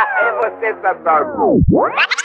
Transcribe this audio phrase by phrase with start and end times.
[0.00, 1.26] É você, Satanás.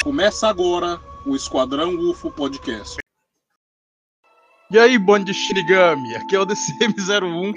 [0.03, 2.98] Começa agora o Esquadrão UFO Podcast.
[4.71, 7.53] E aí, bando de Shinigami, aqui é o DCM01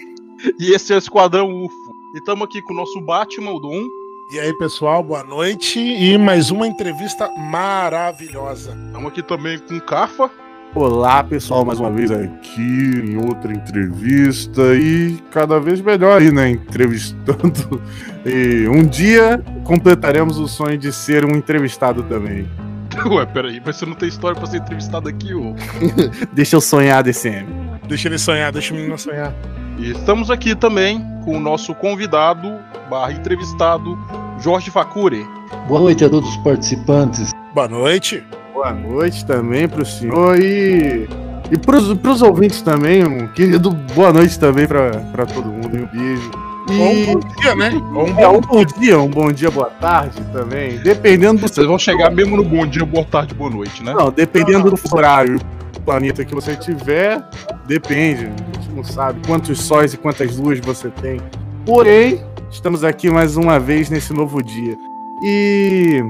[0.60, 1.92] e esse é o Esquadrão UFO.
[2.14, 3.84] E estamos aqui com o nosso Batman, o Dom.
[4.32, 8.76] E aí, pessoal, boa noite e mais uma entrevista maravilhosa.
[8.86, 10.30] Estamos aqui também com o Cafa.
[10.74, 16.50] Olá, pessoal, mais uma vez aqui em outra entrevista e cada vez melhor aí, né?
[16.50, 17.80] Entrevistando.
[18.28, 22.46] E um dia completaremos o sonho de ser um entrevistado também.
[23.06, 25.54] Ué, peraí, mas você não tem história pra ser entrevistado aqui, ô?
[26.32, 27.46] Deixa eu sonhar, DCM.
[27.88, 29.32] Deixa ele sonhar, deixa o menino sonhar.
[29.78, 32.58] E estamos aqui também com o nosso convidado,
[32.90, 33.96] barra entrevistado,
[34.40, 35.24] Jorge Facure.
[35.66, 37.30] Boa noite a todos os participantes.
[37.54, 38.22] Boa noite.
[38.52, 41.08] Boa noite também pro senhor e.
[41.50, 45.86] E pros, pros ouvintes também, um querido boa noite também pra, pra todo mundo, um
[45.86, 46.47] beijo.
[46.70, 46.80] E...
[46.80, 47.70] Ou um bom dia, né?
[47.94, 50.78] Ou um, é, um bom dia, um bom dia, boa tarde também.
[50.78, 51.48] Dependendo do.
[51.48, 53.94] Vocês vão chegar mesmo no bom dia, boa tarde, boa noite, né?
[53.94, 55.38] Não, dependendo do horário
[55.72, 57.22] do planeta que você tiver,
[57.66, 58.26] depende.
[58.26, 61.20] A gente não sabe quantos sóis e quantas luas você tem.
[61.64, 64.76] Porém, estamos aqui mais uma vez nesse novo dia.
[65.22, 66.02] E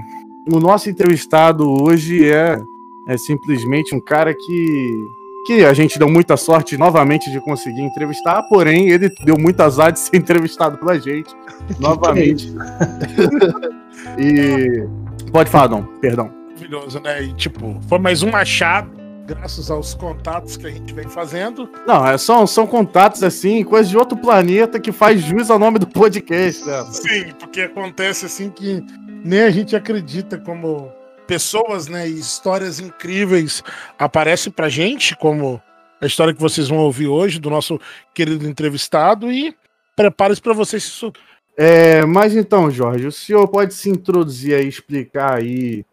[0.53, 2.61] o nosso entrevistado hoje é,
[3.09, 5.18] é simplesmente um cara que
[5.49, 9.91] que a gente deu muita sorte novamente de conseguir entrevistar, porém ele deu muito azar
[9.91, 11.35] de ser entrevistado pela gente
[11.81, 12.53] novamente.
[14.21, 14.87] e
[15.33, 16.31] pode falar, não, perdão.
[16.49, 17.23] Maravilhoso, né?
[17.23, 18.91] E tipo, foi mais um achado,
[19.27, 21.67] graças aos contatos que a gente vem fazendo.
[21.87, 25.79] Não, é só, são contatos assim, coisa de outro planeta que faz jus ao nome
[25.79, 26.63] do podcast.
[26.67, 26.85] Né?
[26.91, 28.85] Sim, porque acontece assim que
[29.25, 30.93] nem a gente acredita como
[31.29, 33.63] pessoas, né, e histórias incríveis
[33.99, 35.63] aparecem pra gente, como
[36.01, 37.79] a história que vocês vão ouvir hoje do nosso
[38.15, 39.55] querido entrevistado e
[39.95, 41.13] prepare-se para vocês se
[41.61, 45.85] é, mas então, Jorge, o senhor pode se introduzir aí, explicar aí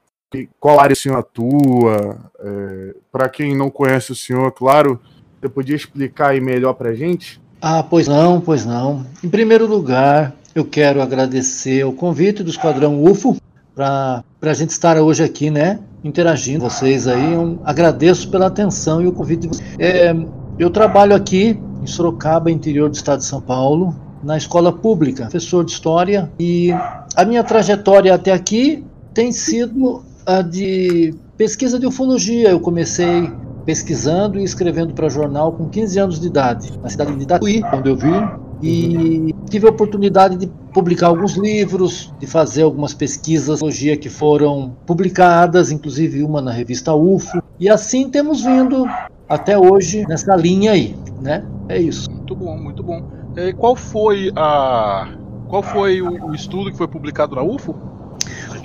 [0.59, 2.31] qual área o senhor atua?
[2.39, 4.99] É, para quem não conhece o senhor, claro,
[5.41, 7.41] você podia explicar aí melhor para gente?
[7.59, 9.07] Ah, pois não, pois não.
[9.23, 13.35] Em primeiro lugar, eu quero agradecer o convite do Esquadrão UFO
[13.75, 17.33] para a gente estar hoje aqui, né, interagindo com vocês aí.
[17.33, 19.75] Eu agradeço pela atenção e o convite de vocês.
[19.77, 20.15] É,
[20.57, 23.93] eu trabalho aqui em Sorocaba, interior do estado de São Paulo,
[24.23, 26.71] na escola pública, professor de história, e
[27.15, 28.83] a minha trajetória até aqui
[29.13, 32.49] tem sido a de pesquisa de ufologia.
[32.49, 33.29] Eu comecei
[33.65, 37.89] pesquisando e escrevendo para jornal com 15 anos de idade, na cidade de Tatuí, onde
[37.89, 38.27] eu vim,
[38.61, 43.59] e tive a oportunidade de publicar alguns livros, de fazer algumas pesquisas
[44.01, 47.41] que foram publicadas, inclusive uma na revista UFO.
[47.59, 48.85] E assim temos vindo
[49.27, 51.45] até hoje nessa linha aí, né?
[51.69, 52.09] É isso.
[52.09, 53.03] Muito bom, muito bom.
[53.35, 55.09] E qual foi a
[55.47, 57.75] qual foi o, estudo que foi publicado na UFO?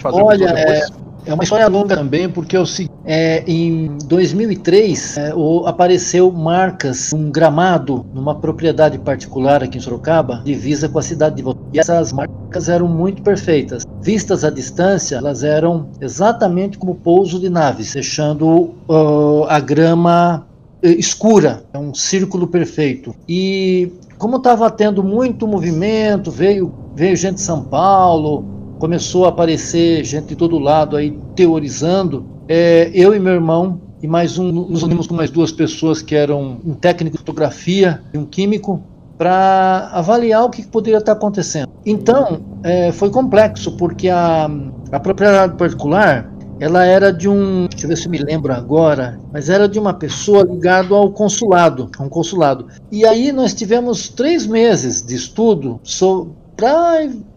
[0.04, 0.86] Olha, é,
[1.26, 2.64] é uma história longa também, porque eu
[3.04, 10.42] é, em 2003 é, o, apareceu marcas, um gramado numa propriedade particular aqui em Sorocaba,
[10.44, 11.60] divisa com a cidade de Volta.
[11.72, 13.86] E essas marcas eram muito perfeitas.
[14.00, 20.47] Vistas à distância, elas eram exatamente como pouso de naves, deixando uh, a grama
[20.82, 23.14] uh, escura, é um círculo perfeito.
[23.28, 30.02] E como estava tendo muito movimento, veio, veio gente de São Paulo, começou a aparecer
[30.04, 32.24] gente de todo lado aí teorizando.
[32.48, 36.14] É, eu e meu irmão e mais um, nos unimos com mais duas pessoas que
[36.14, 38.82] eram um técnico de fotografia e um químico
[39.19, 41.69] para avaliar o que poderia estar acontecendo.
[41.84, 44.50] Então, é, foi complexo, porque a,
[44.90, 49.50] a propriedade particular ela era de um, deixa eu ver se me lembro agora, mas
[49.50, 52.66] era de uma pessoa ligada ao consulado, a um consulado.
[52.90, 56.32] E aí nós tivemos três meses de estudo sobre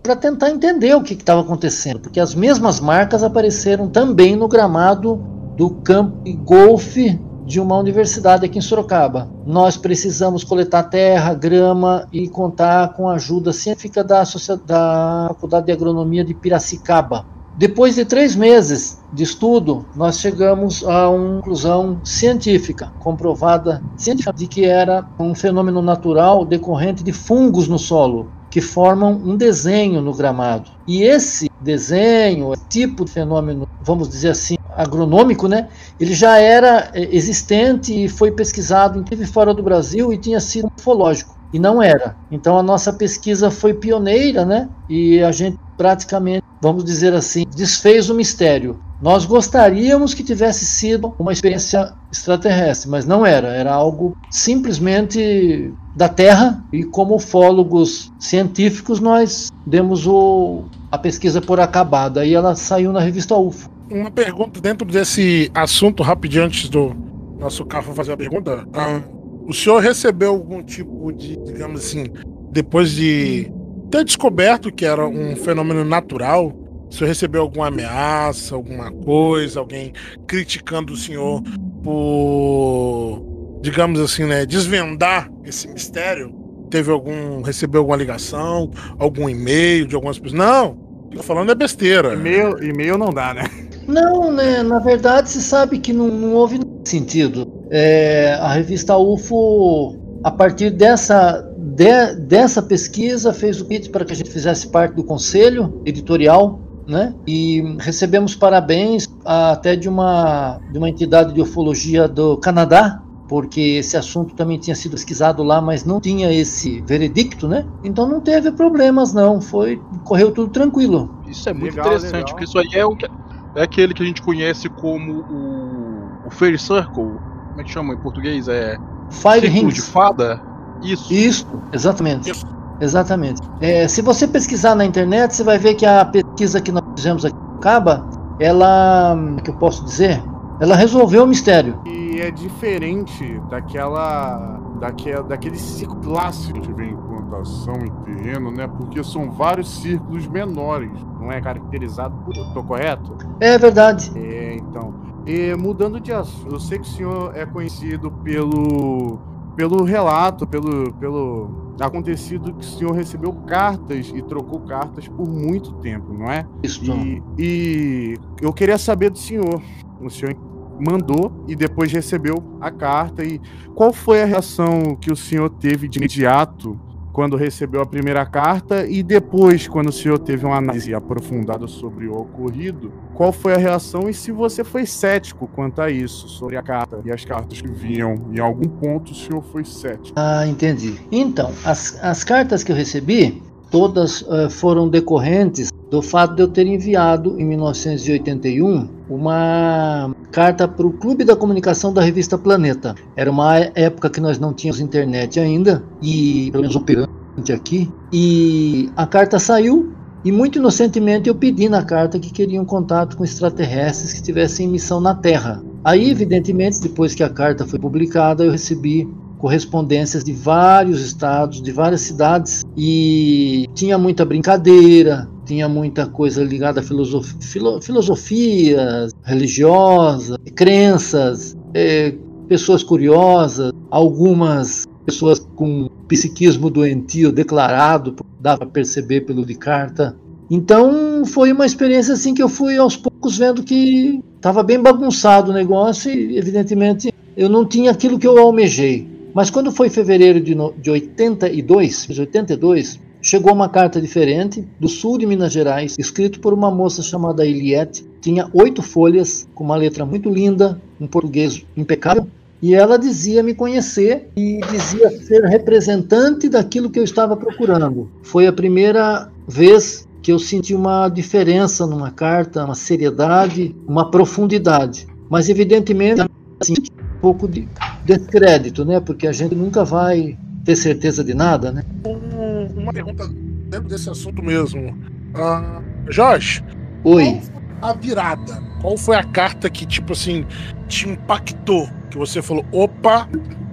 [0.02, 5.16] para tentar entender o que estava acontecendo, porque as mesmas marcas apareceram também no gramado
[5.56, 9.30] do campo de golfe de uma universidade aqui em Sorocaba.
[9.46, 14.24] Nós precisamos coletar terra, grama e contar com a ajuda científica da,
[14.66, 17.26] da Faculdade de Agronomia de Piracicaba.
[17.56, 24.48] Depois de três meses de estudo, nós chegamos a uma conclusão científica, comprovada científica, de
[24.48, 30.14] que era um fenômeno natural decorrente de fungos no solo que formam um desenho no
[30.14, 30.70] gramado.
[30.86, 35.70] E esse desenho, tipo de fenômeno, vamos dizer assim, agronômico, né?
[36.00, 40.68] Ele já era é, existente e foi pesquisado, inclusive fora do Brasil, e tinha sido
[40.80, 41.36] ufológico.
[41.52, 42.16] E não era.
[42.30, 44.70] Então a nossa pesquisa foi pioneira, né?
[44.88, 48.84] E a gente praticamente, vamos dizer assim, desfez o mistério.
[49.04, 53.50] Nós gostaríamos que tivesse sido uma experiência extraterrestre, mas não era.
[53.50, 61.60] Era algo simplesmente da Terra e como ufólogos científicos nós demos o, a pesquisa por
[61.60, 63.70] acabada e ela saiu na revista UFO.
[63.92, 66.96] Uma pergunta dentro desse assunto, rapidinho antes do
[67.38, 68.66] nosso carro fazer a pergunta.
[68.72, 69.02] Ah,
[69.46, 72.06] o senhor recebeu algum tipo de, digamos assim,
[72.54, 73.52] depois de
[73.92, 76.54] ter descoberto que era um fenômeno natural,
[76.94, 79.94] senhor recebeu alguma ameaça, alguma coisa, alguém
[80.28, 81.42] criticando o senhor
[81.84, 86.34] por, digamos assim, né, desvendar esse mistério?
[86.70, 88.70] Teve algum, recebeu alguma ligação,
[89.00, 90.40] algum e-mail de algumas pessoas?
[90.40, 90.78] Não,
[91.16, 92.14] tô falando é besteira.
[92.14, 93.44] E-mail, e-mail não dá, né?
[93.88, 94.64] Não, né?
[94.64, 97.48] Na verdade, se sabe que não, não houve sentido.
[97.70, 104.14] É, a revista UFO, a partir dessa, de, dessa pesquisa, fez o pedido para que
[104.14, 107.14] a gente fizesse parte do conselho editorial né?
[107.26, 113.96] E recebemos parabéns até de uma, de uma entidade de ufologia do Canadá, porque esse
[113.98, 117.66] assunto também tinha sido pesquisado lá, mas não tinha esse veredicto, né?
[117.84, 119.42] Então não teve problemas, não.
[119.42, 121.10] Foi, correu tudo tranquilo.
[121.28, 122.30] Isso é muito Legal, interessante, legal.
[122.30, 123.08] porque isso aí é, o que,
[123.56, 127.12] é aquele que a gente conhece como o, o Fairy Circle.
[127.50, 128.48] Como é que chama em português?
[128.48, 128.78] É
[129.10, 129.90] Fire Círculo de Rings.
[129.90, 130.42] Fada?
[130.82, 131.14] Isso.
[131.14, 132.30] Isso, exatamente.
[132.30, 132.46] Isso.
[132.80, 133.42] Exatamente.
[133.62, 137.26] É, se você pesquisar na internet, você vai ver que a pesquisa que nós fizemos
[137.26, 138.06] aqui em Caba,
[138.40, 140.22] ela, é que eu posso dizer?
[140.60, 141.80] Ela resolveu o mistério.
[141.86, 144.60] E é diferente daquela.
[144.80, 148.68] daquela daquele ciclo clássico que vem em plantação em terreno, né?
[148.68, 152.34] Porque são vários círculos menores, não é caracterizado por.
[152.54, 153.16] Tô correto?
[153.40, 154.12] É verdade.
[154.16, 154.94] É, então.
[155.26, 159.20] E mudando de assunto, eu sei que o senhor é conhecido pelo.
[159.56, 160.94] pelo relato, pelo.
[160.94, 166.46] pelo acontecido que o senhor recebeu cartas e trocou cartas por muito tempo, não é?
[166.62, 166.84] Isso.
[166.86, 169.62] E, e eu queria saber do senhor.
[170.02, 170.36] O senhor
[170.80, 173.24] mandou e depois recebeu a carta.
[173.24, 173.40] E
[173.74, 176.80] qual foi a reação que o senhor teve de imediato
[177.14, 182.08] quando recebeu a primeira carta e depois, quando o senhor teve uma análise aprofundada sobre
[182.08, 182.92] o ocorrido?
[183.14, 187.00] Qual foi a reação e se você foi cético quanto a isso, sobre a carta
[187.06, 188.16] e as cartas que vinham?
[188.34, 190.14] Em algum ponto o senhor foi cético.
[190.16, 190.96] Ah, entendi.
[191.12, 196.48] Então, as, as cartas que eu recebi, todas eh, foram decorrentes do fato de eu
[196.48, 202.96] ter enviado, em 1981, uma carta para o Clube da Comunicação da revista Planeta.
[203.16, 208.90] Era uma época que nós não tínhamos internet ainda, e pelo menos operante aqui, e
[208.96, 209.94] a carta saiu.
[210.26, 214.70] E muito inocentemente eu pedi na carta que queriam contato com extraterrestres que estivessem em
[214.70, 215.62] missão na Terra.
[215.84, 219.06] Aí, evidentemente, depois que a carta foi publicada, eu recebi
[219.44, 226.80] correspondências de vários estados, de várias cidades, e tinha muita brincadeira, tinha muita coisa ligada
[226.80, 232.16] a filosof filo filosofias religiosas, crenças, eh,
[232.48, 240.16] pessoas curiosas, algumas pessoas com psiquismo doentio declarado, dá para perceber pelo de carta.
[240.50, 245.52] Então foi uma experiência assim que eu fui aos poucos vendo que estava bem bagunçado
[245.52, 249.12] o negócio e evidentemente eu não tinha aquilo que eu almejei.
[249.34, 255.18] Mas quando foi fevereiro de, no, de 82, 82, chegou uma carta diferente do sul
[255.18, 258.06] de Minas Gerais, escrito por uma moça chamada Eliette.
[258.22, 262.28] Tinha oito folhas, com uma letra muito linda, um português impecável.
[262.62, 268.10] E ela dizia me conhecer e dizia ser representante daquilo que eu estava procurando.
[268.22, 275.06] Foi a primeira vez que eu senti uma diferença numa carta, uma seriedade, uma profundidade.
[275.30, 276.22] Mas evidentemente
[276.62, 277.68] assim, um pouco de
[278.06, 279.00] descrédito, né?
[279.00, 281.84] Porque a gente nunca vai ter certeza de nada, né?
[282.06, 284.98] Um- uma pergunta dentro desse assunto mesmo.
[285.36, 286.64] Ah, Jorge,
[287.04, 287.42] Oi.
[287.82, 288.62] a virada.
[288.82, 290.46] Qual foi a carta que, tipo assim,
[290.88, 291.90] te impactou?
[292.10, 293.28] Que você falou, opa,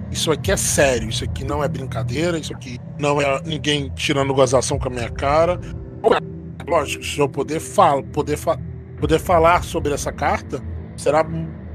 [0.09, 4.33] isso aqui é sério, isso aqui não é brincadeira, isso aqui não é ninguém tirando
[4.33, 5.59] gozação com a minha cara.
[6.03, 6.69] É?
[6.69, 8.57] Lógico, se eu poder, fal poder, fa
[8.99, 10.61] poder falar sobre essa carta,
[10.95, 11.25] será,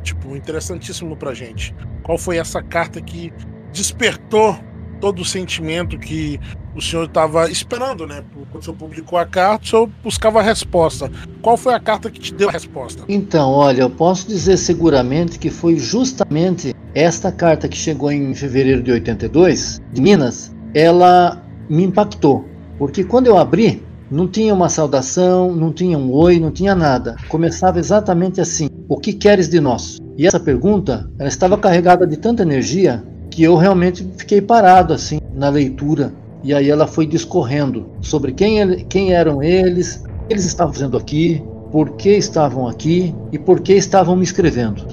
[0.02, 1.74] tipo, interessantíssimo pra gente.
[2.06, 3.32] Qual foi essa carta que
[3.72, 4.56] despertou
[5.00, 6.38] todo o sentimento que
[6.72, 8.22] o senhor estava esperando, né?
[8.52, 11.10] Quando o senhor publicou a carta, o senhor buscava a resposta.
[11.42, 13.02] Qual foi a carta que te deu a resposta?
[13.08, 18.84] Então, olha, eu posso dizer seguramente que foi justamente esta carta que chegou em fevereiro
[18.84, 22.44] de 82, de Minas, ela me impactou.
[22.78, 27.16] Porque quando eu abri, Não tinha uma saudação, não tinha um oi, não tinha nada.
[27.28, 29.98] Começava exatamente assim: O que queres de nós?
[30.16, 35.20] E essa pergunta, ela estava carregada de tanta energia que eu realmente fiquei parado assim
[35.34, 36.12] na leitura.
[36.42, 40.72] E aí ela foi discorrendo sobre quem, ele, quem eram eles, o que eles estavam
[40.72, 44.86] fazendo aqui, por que estavam aqui e por que estavam me escrevendo.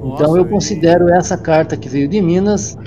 [0.00, 2.78] Nossa, então eu e- considero essa carta que veio de Minas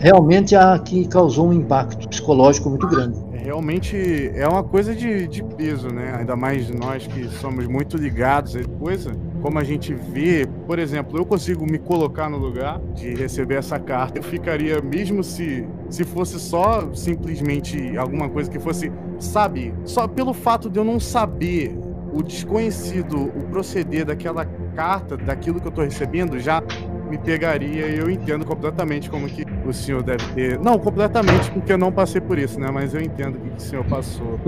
[0.00, 3.18] realmente a que causou um impacto psicológico muito grande.
[3.34, 6.14] Realmente é uma coisa de, de peso, né?
[6.18, 9.12] Ainda mais nós que somos muito ligados a coisa.
[9.40, 13.78] Como a gente vê, por exemplo, eu consigo me colocar no lugar de receber essa
[13.78, 14.18] carta.
[14.18, 20.34] Eu ficaria, mesmo se, se fosse só simplesmente alguma coisa que fosse, sabe, só pelo
[20.34, 21.74] fato de eu não saber
[22.12, 24.44] o desconhecido, o proceder daquela
[24.76, 26.62] carta, daquilo que eu tô recebendo, já
[27.08, 30.58] me pegaria e eu entendo completamente como que o senhor deve ter.
[30.58, 32.68] Não, completamente, porque eu não passei por isso, né?
[32.70, 34.38] Mas eu entendo o que que o senhor passou.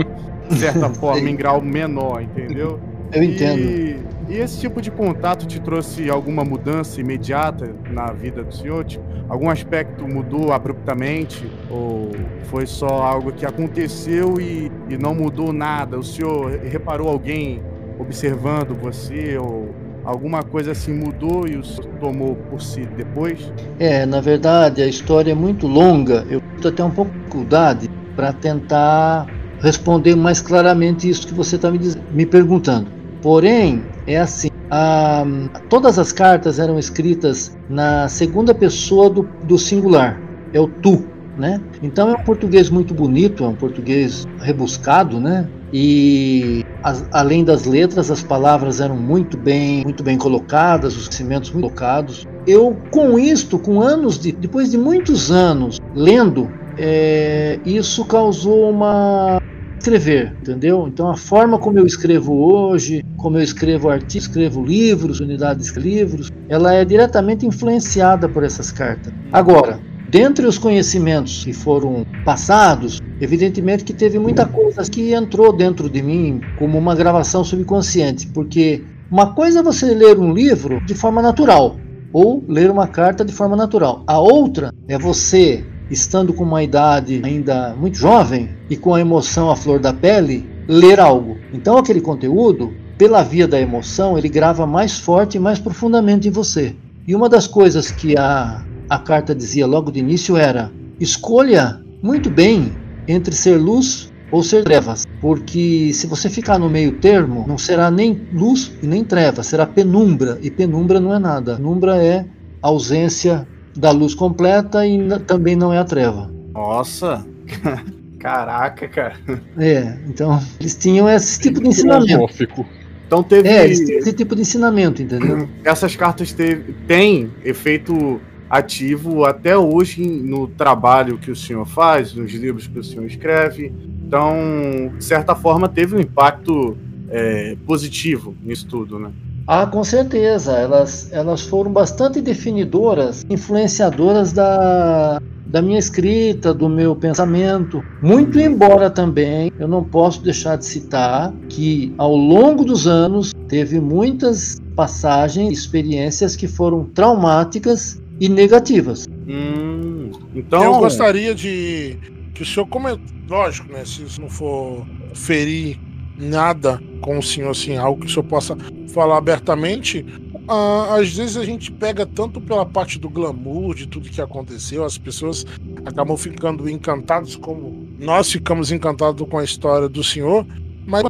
[0.50, 2.78] De certa forma, em grau menor, entendeu?
[3.12, 3.60] Eu entendo.
[3.60, 3.96] E,
[4.28, 8.84] e esse tipo de contato te trouxe alguma mudança imediata na vida do senhor?
[8.84, 11.44] Tipo, algum aspecto mudou abruptamente?
[11.68, 12.12] Ou
[12.44, 15.98] foi só algo que aconteceu e, e não mudou nada?
[15.98, 17.60] O senhor reparou alguém
[17.98, 19.36] observando você?
[19.36, 19.74] Ou
[20.04, 23.52] alguma coisa assim mudou e o senhor tomou por si depois?
[23.78, 26.24] É, na verdade, a história é muito longa.
[26.30, 29.26] Eu tô até um pouco de dificuldade para tentar
[29.60, 31.78] responder mais claramente isso que você está me,
[32.12, 32.99] me perguntando.
[33.22, 35.24] Porém, é assim: a-
[35.68, 40.22] todas as cartas eram escritas na segunda pessoa do, do singular,
[40.52, 41.08] é o tu.
[41.36, 41.62] Né?
[41.80, 45.48] Então é um português muito bonito, é um português rebuscado, né?
[45.72, 51.50] E as- além das letras, as palavras eram muito bem, muito bem colocadas, os cimentos
[51.52, 52.24] muito colocados.
[52.46, 59.39] Eu, com isto, com anos de, depois de muitos anos lendo, é, isso causou uma
[59.80, 60.86] escrever, entendeu?
[60.86, 65.80] Então a forma como eu escrevo hoje, como eu escrevo artigos, escrevo livros, unidades de
[65.80, 69.12] livros, ela é diretamente influenciada por essas cartas.
[69.32, 75.88] Agora, dentre os conhecimentos que foram passados, evidentemente que teve muita coisa que entrou dentro
[75.88, 80.94] de mim como uma gravação subconsciente, porque uma coisa é você ler um livro de
[80.94, 81.76] forma natural,
[82.12, 84.02] ou ler uma carta de forma natural.
[84.06, 89.50] A outra é você, estando com uma idade ainda muito jovem e com a emoção
[89.50, 91.36] à flor da pele, ler algo.
[91.52, 96.30] Então aquele conteúdo, pela via da emoção, ele grava mais forte e mais profundamente em
[96.30, 96.76] você.
[97.06, 100.70] E uma das coisas que a, a carta dizia logo de início era:
[101.00, 102.72] escolha muito bem
[103.08, 107.90] entre ser luz ou ser trevas, porque se você ficar no meio termo, não será
[107.90, 111.56] nem luz e nem treva, será penumbra, e penumbra não é nada.
[111.56, 112.24] Penumbra é
[112.62, 116.30] ausência da luz completa e também não é a treva.
[116.52, 117.26] Nossa!
[118.18, 119.14] Caraca, cara.
[119.56, 122.06] É, então eles tinham esse tipo de ensinamento.
[122.06, 122.66] Filosófico.
[123.06, 123.48] Então teve.
[123.48, 125.48] É, esse tipo de ensinamento, entendeu?
[125.64, 132.32] essas cartas teve, têm efeito ativo até hoje no trabalho que o senhor faz, nos
[132.32, 133.72] livros que o senhor escreve.
[134.06, 136.76] Então, de certa forma, teve um impacto
[137.08, 139.10] é, positivo nisso tudo, né?
[139.52, 140.52] Ah, com certeza.
[140.52, 147.82] Elas, elas foram bastante definidoras, influenciadoras da, da minha escrita, do meu pensamento.
[148.00, 153.80] Muito embora também eu não posso deixar de citar que ao longo dos anos teve
[153.80, 159.08] muitas passagens, experiências que foram traumáticas e negativas.
[159.26, 161.98] Hum, então, Eu gostaria de
[162.34, 163.84] que o senhor comente, lógico, né?
[163.84, 165.89] Se isso não for ferir
[166.20, 168.56] nada com o senhor, assim, algo que o senhor possa
[168.92, 170.04] falar abertamente.
[170.48, 174.84] ah, às vezes a gente pega tanto pela parte do glamour, de tudo que aconteceu,
[174.84, 175.46] as pessoas
[175.84, 180.44] acabam ficando encantadas, como nós ficamos encantados com a história do senhor,
[180.86, 181.04] mas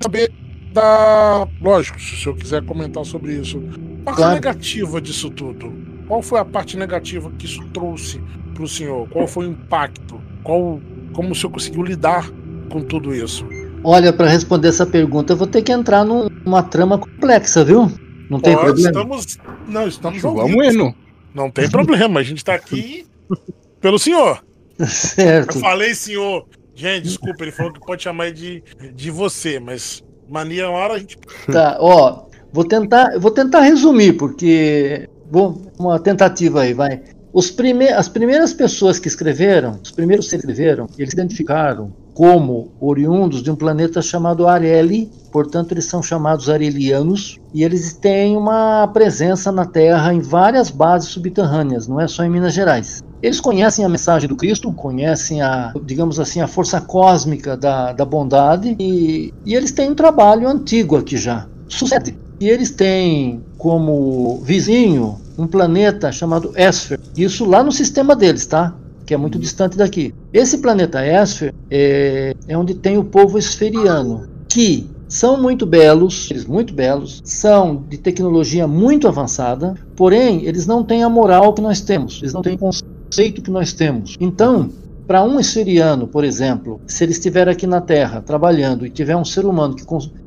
[0.00, 0.30] saber
[0.72, 1.46] da.
[1.60, 3.58] Lógico, se o senhor quiser comentar sobre isso.
[4.02, 4.34] A parte Claro.
[4.34, 5.72] negativa disso tudo.
[6.06, 8.20] Qual foi a parte negativa que isso trouxe
[8.52, 9.08] para o senhor?
[9.08, 10.20] Qual foi o impacto?
[10.42, 10.80] Qual,
[11.14, 12.30] como o senhor conseguiu lidar
[12.68, 13.46] com tudo isso?
[13.84, 17.90] Olha, para responder essa pergunta, eu vou ter que entrar num- numa trama complexa, viu?
[18.30, 18.88] Não tem Pode, problema.
[18.90, 19.38] Estamos,
[19.68, 20.94] não, estamos Vamos.
[21.34, 23.06] Não tem problema, a gente está aqui
[23.80, 24.42] pelo senhor.
[24.78, 25.58] Eu Certo.
[25.60, 26.46] falei senhor.
[26.74, 28.62] Gente, desculpa, ele falou que pode chamar de,
[28.94, 31.18] de você, mas mania uma hora a gente.
[31.52, 37.02] Tá, ó, vou tentar, eu vou tentar resumir, porque bom, uma tentativa aí, vai.
[37.32, 42.70] Os prime as primeiras pessoas que escreveram, os primeiros que escreveram, eles se identificaram como
[42.80, 48.86] oriundos de um planeta chamado Areli, portanto eles são chamados arelianos, e eles têm uma
[48.86, 53.02] presença na Terra em várias bases subterrâneas, não é só em Minas Gerais.
[53.20, 58.04] Eles conhecem a mensagem do Cristo, conhecem a, digamos assim, a força cósmica da, da
[58.04, 61.48] bondade e, e eles têm um trabalho antigo aqui já.
[61.68, 62.16] Sucede.
[62.38, 67.00] E eles têm como vizinho um planeta chamado Esfer.
[67.16, 68.74] Isso lá no sistema deles, tá?
[69.06, 70.14] Que é muito distante daqui.
[70.34, 76.44] Esse planeta Esfer é, é onde tem o povo esferiano, que são muito belos, eles
[76.44, 81.80] muito belos, são de tecnologia muito avançada, porém eles não têm a moral que nós
[81.80, 84.16] temos, eles não têm o conceito que nós temos.
[84.18, 84.70] Então,
[85.06, 89.24] para um esferiano, por exemplo, se ele estiver aqui na Terra trabalhando e tiver um
[89.24, 89.84] ser humano que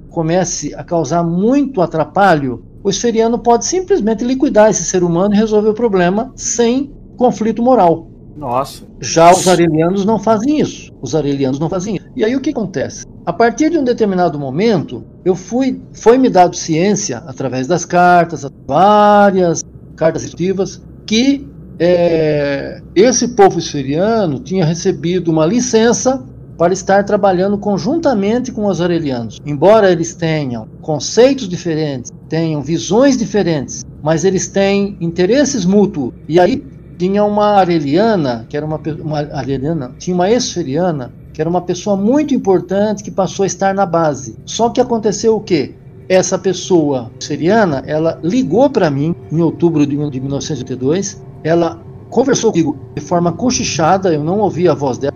[0.10, 5.68] comece a causar muito atrapalho, o esferiano pode simplesmente liquidar esse ser humano e resolver
[5.68, 8.08] o problema sem conflito moral.
[8.38, 8.84] Nossa.
[9.02, 10.92] Já os arelianos não fazem isso.
[11.02, 12.06] Os arelianos não fazem isso.
[12.16, 13.06] E aí o que acontece?
[13.26, 18.46] A partir de um determinado momento, eu fui, foi me dado ciência através das cartas,
[18.68, 19.64] várias
[19.96, 21.48] cartas instrutivas, que
[21.80, 26.24] é, esse povo esferiano tinha recebido uma licença
[26.58, 29.40] para estar trabalhando conjuntamente com os arelianos.
[29.46, 36.14] Embora eles tenham conceitos diferentes, tenham visões diferentes, mas eles têm interesses mútuos.
[36.28, 36.64] E aí
[36.98, 41.96] tinha uma areliana, que era uma, uma areliana, tinha uma esferiana que era uma pessoa
[41.96, 44.36] muito importante que passou a estar na base.
[44.44, 45.76] Só que aconteceu o quê?
[46.10, 53.02] Essa pessoa siriana, ela ligou para mim em outubro de 1982, ela conversou comigo de
[53.04, 55.14] forma cochichada, eu não ouvi a voz dela,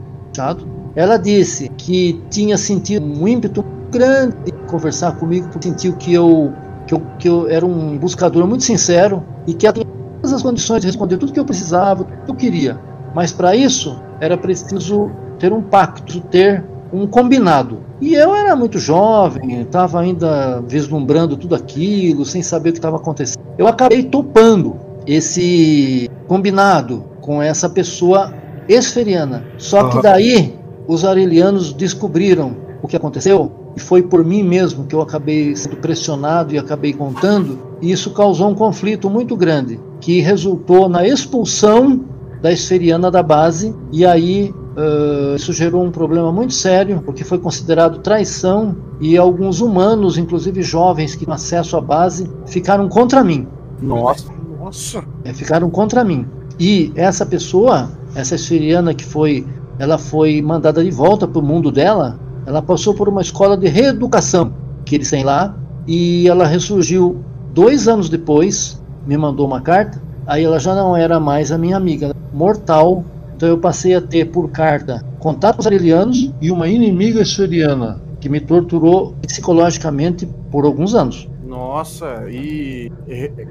[0.95, 6.53] ela disse que tinha sentido um ímpeto grande de conversar comigo, porque sentiu que eu,
[6.85, 10.43] que eu, que eu era um buscador muito sincero e que ela tinha todas as
[10.43, 12.79] condições de responder tudo que eu precisava, tudo que eu queria.
[13.13, 15.09] Mas para isso era preciso
[15.39, 16.63] ter um pacto, ter
[16.93, 17.79] um combinado.
[17.99, 22.97] E eu era muito jovem, estava ainda vislumbrando tudo aquilo, sem saber o que estava
[22.97, 23.41] acontecendo.
[23.57, 28.33] Eu acabei topando esse combinado com essa pessoa
[28.69, 29.43] esferiana.
[29.57, 30.55] Só que daí
[30.87, 35.77] os arelianos descobriram o que aconteceu e foi por mim mesmo que eu acabei sendo
[35.77, 42.03] pressionado e acabei contando, e isso causou um conflito muito grande, que resultou na expulsão
[42.41, 47.37] da esferiana da base, e aí Uh, isso gerou um problema muito sério, porque foi
[47.37, 53.45] considerado traição e alguns humanos, inclusive jovens que tinham acesso à base, ficaram contra mim.
[53.81, 55.03] Nossa, nossa.
[55.25, 56.25] É, ficaram contra mim.
[56.57, 59.45] E essa pessoa, essa esferiana que foi,
[59.77, 63.67] ela foi mandada de volta para o mundo dela, ela passou por uma escola de
[63.67, 64.53] reeducação
[64.85, 65.53] que eles têm lá
[65.85, 67.17] e ela ressurgiu
[67.53, 70.01] dois anos depois, me mandou uma carta.
[70.25, 73.03] Aí ela já não era mais a minha amiga, mortal
[73.41, 78.39] então eu passei a ter por carta contatos arelianos e uma inimiga esferiana que me
[78.39, 81.27] torturou psicologicamente por alguns anos.
[81.43, 82.91] Nossa, e.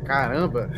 [0.05, 0.71] Caramba!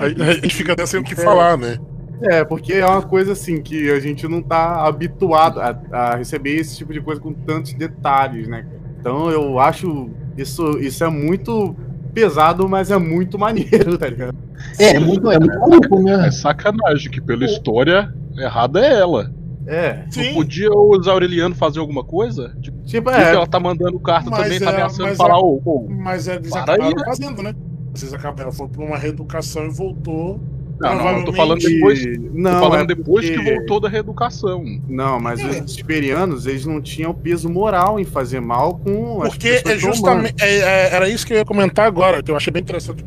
[0.00, 1.16] A, a gente fica até sem o que é.
[1.16, 1.76] falar, né?
[2.22, 6.56] É, porque é uma coisa assim que a gente não tá habituado a, a, receber
[6.56, 8.66] esse tipo de coisa com tantos detalhes, né?
[8.98, 11.76] Então eu acho isso, isso é muito
[12.16, 14.38] pesado, mas é muito maneiro, tá ligado?
[14.78, 16.28] É, é muito, é muito maluco, né?
[16.28, 19.30] É sacanagem que pela história errada é ela.
[19.66, 20.04] É.
[20.04, 20.32] Não Sim.
[20.32, 22.56] podia os Aureliano fazer alguma coisa?
[22.62, 23.34] Tipo, tipo é.
[23.34, 25.86] ela tá mandando carta mas também, tá é, tá ameaçando falar, ô, ô.
[25.90, 27.04] Mas eles acabaram aí, né?
[27.04, 27.54] fazendo, né?
[27.92, 30.40] Vocês acabaram, ela foi pra uma reeducação e voltou.
[30.78, 32.04] Não, não, eu tô falando depois.
[32.32, 33.42] Não, tô falando é depois porque...
[33.42, 34.64] que voltou da reeducação.
[34.88, 35.62] Não, mas é.
[35.62, 40.42] os tiberianos, eles não tinham peso moral em fazer mal com Porque é justamente.
[40.42, 43.04] É, é, era isso que eu ia comentar agora, que eu achei bem interessante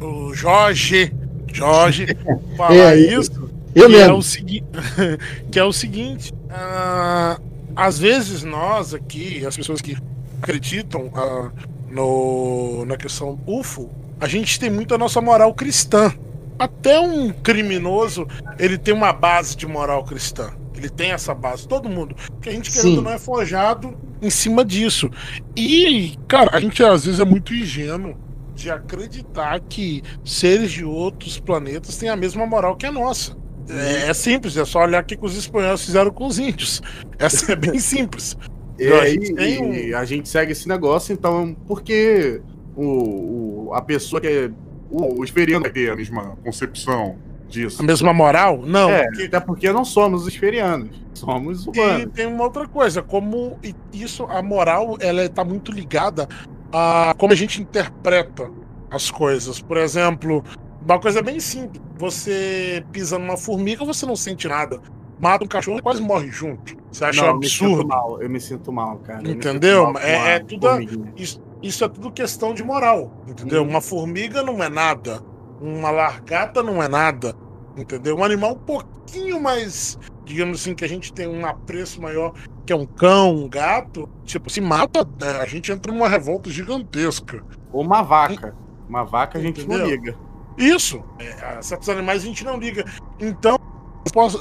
[0.00, 1.12] o Jorge.
[1.52, 2.06] Jorge
[2.56, 3.50] falar é, isso.
[3.74, 4.10] Eu que mesmo.
[4.10, 4.64] É o segui...
[5.50, 7.40] que é o seguinte: uh,
[7.74, 9.96] às vezes nós aqui, as pessoas que
[10.42, 11.50] acreditam uh,
[11.90, 16.12] no, na questão UFO, a gente tem muito a nossa moral cristã.
[16.58, 18.26] Até um criminoso,
[18.58, 20.52] ele tem uma base de moral cristã.
[20.74, 22.14] Ele tem essa base, todo mundo.
[22.32, 25.10] Porque a gente, querendo não, é forjado em cima disso.
[25.56, 28.16] E, cara, a gente às vezes é muito ingênuo
[28.54, 33.36] de acreditar que seres de outros planetas têm a mesma moral que a nossa.
[33.68, 36.80] É, é, simples, é só olhar o que os espanhóis fizeram com os índios.
[37.18, 38.36] Essa é bem simples.
[38.78, 39.96] É, a, gente um...
[39.96, 42.42] a gente segue esse negócio, então, porque
[42.76, 44.50] o, o a pessoa que é.
[44.90, 47.16] O, esferiano vai ter a mesma concepção
[47.48, 47.82] disso.
[47.82, 48.62] A mesma moral?
[48.64, 48.90] Não.
[48.90, 49.22] É, porque...
[49.24, 52.02] até porque não somos esferianos, somos humanos.
[52.02, 53.58] E tem uma outra coisa, como
[53.92, 56.28] isso, a moral, ela está muito ligada
[56.72, 58.50] a como a gente interpreta
[58.90, 59.60] as coisas.
[59.60, 60.44] Por exemplo,
[60.84, 61.82] uma coisa bem simples.
[61.98, 64.80] Você pisa numa formiga, você não sente nada.
[65.18, 66.76] Mata um cachorro e quase morre junto.
[66.92, 67.82] Você acha não, absurdo?
[67.82, 69.28] Eu mal, eu me sinto mal, cara.
[69.28, 69.92] Entendeu?
[69.92, 70.68] Mal é, é, tudo.
[71.16, 73.12] Isso, isso, é tudo questão de moral.
[73.26, 73.62] Entendeu?
[73.62, 73.68] Hum.
[73.68, 75.22] Uma formiga não é nada.
[75.60, 77.34] Uma largata não é nada.
[77.76, 78.16] entendeu?
[78.16, 82.32] Um animal um pouquinho mais, digamos assim, que a gente tem um apreço maior,
[82.66, 86.50] que é um cão, um gato, tipo, se mata, é, a gente entra numa revolta
[86.50, 87.42] gigantesca.
[87.72, 88.54] Ou uma vaca.
[88.88, 89.90] Uma vaca a gente não Entendeu?
[89.90, 90.18] liga.
[90.58, 92.84] Isso, é, certos animais a gente não liga.
[93.20, 93.58] Então,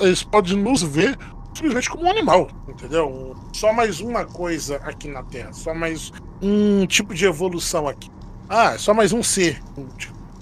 [0.01, 1.17] eles podem nos ver
[1.55, 3.35] simplesmente como um animal, entendeu?
[3.53, 8.11] Só mais uma coisa aqui na Terra, só mais um tipo de evolução aqui.
[8.49, 9.61] Ah, é só mais um ser.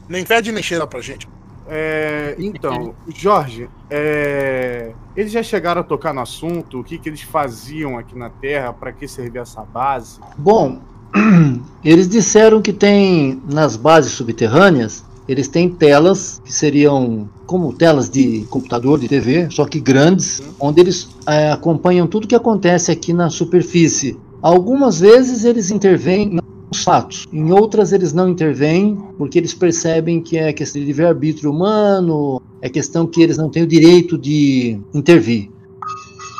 [0.10, 1.28] Nem fede nem cheira pra gente.
[1.66, 7.22] É, então, Jorge, é, eles já chegaram a tocar no assunto, o que, que eles
[7.22, 10.20] faziam aqui na Terra, para que servia essa base?
[10.38, 10.82] Bom,
[11.86, 18.46] eles disseram que tem nas bases subterrâneas, eles têm telas que seriam como telas de
[18.50, 23.30] computador, de TV, só que grandes, onde eles eh, acompanham tudo que acontece aqui na
[23.30, 24.18] superfície.
[24.42, 30.38] Algumas vezes eles intervêm nos fatos, em outras eles não intervêm, porque eles percebem que
[30.38, 35.50] é questão de livre-arbítrio humano, é questão que eles não têm o direito de intervir.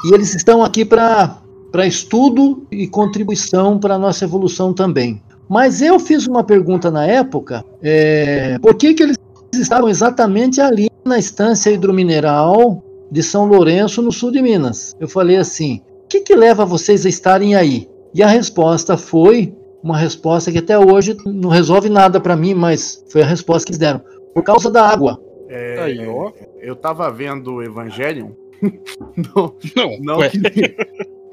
[0.06, 1.42] E eles estão aqui para
[1.86, 5.22] estudo e contribuição para a nossa evolução também.
[5.50, 9.18] Mas eu fiz uma pergunta na época, é, por que, que eles
[9.54, 14.96] estavam exatamente ali na estância hidromineral de São Lourenço, no sul de Minas?
[15.00, 17.88] Eu falei assim, o que, que leva vocês a estarem aí?
[18.14, 23.04] E a resposta foi uma resposta que até hoje não resolve nada para mim, mas
[23.10, 24.02] foi a resposta que eles deram.
[24.34, 25.20] Por causa da água.
[25.50, 26.32] É, Aí, ó.
[26.62, 28.30] Eu tava vendo o Evangelion.
[29.36, 30.76] não, Não, não que.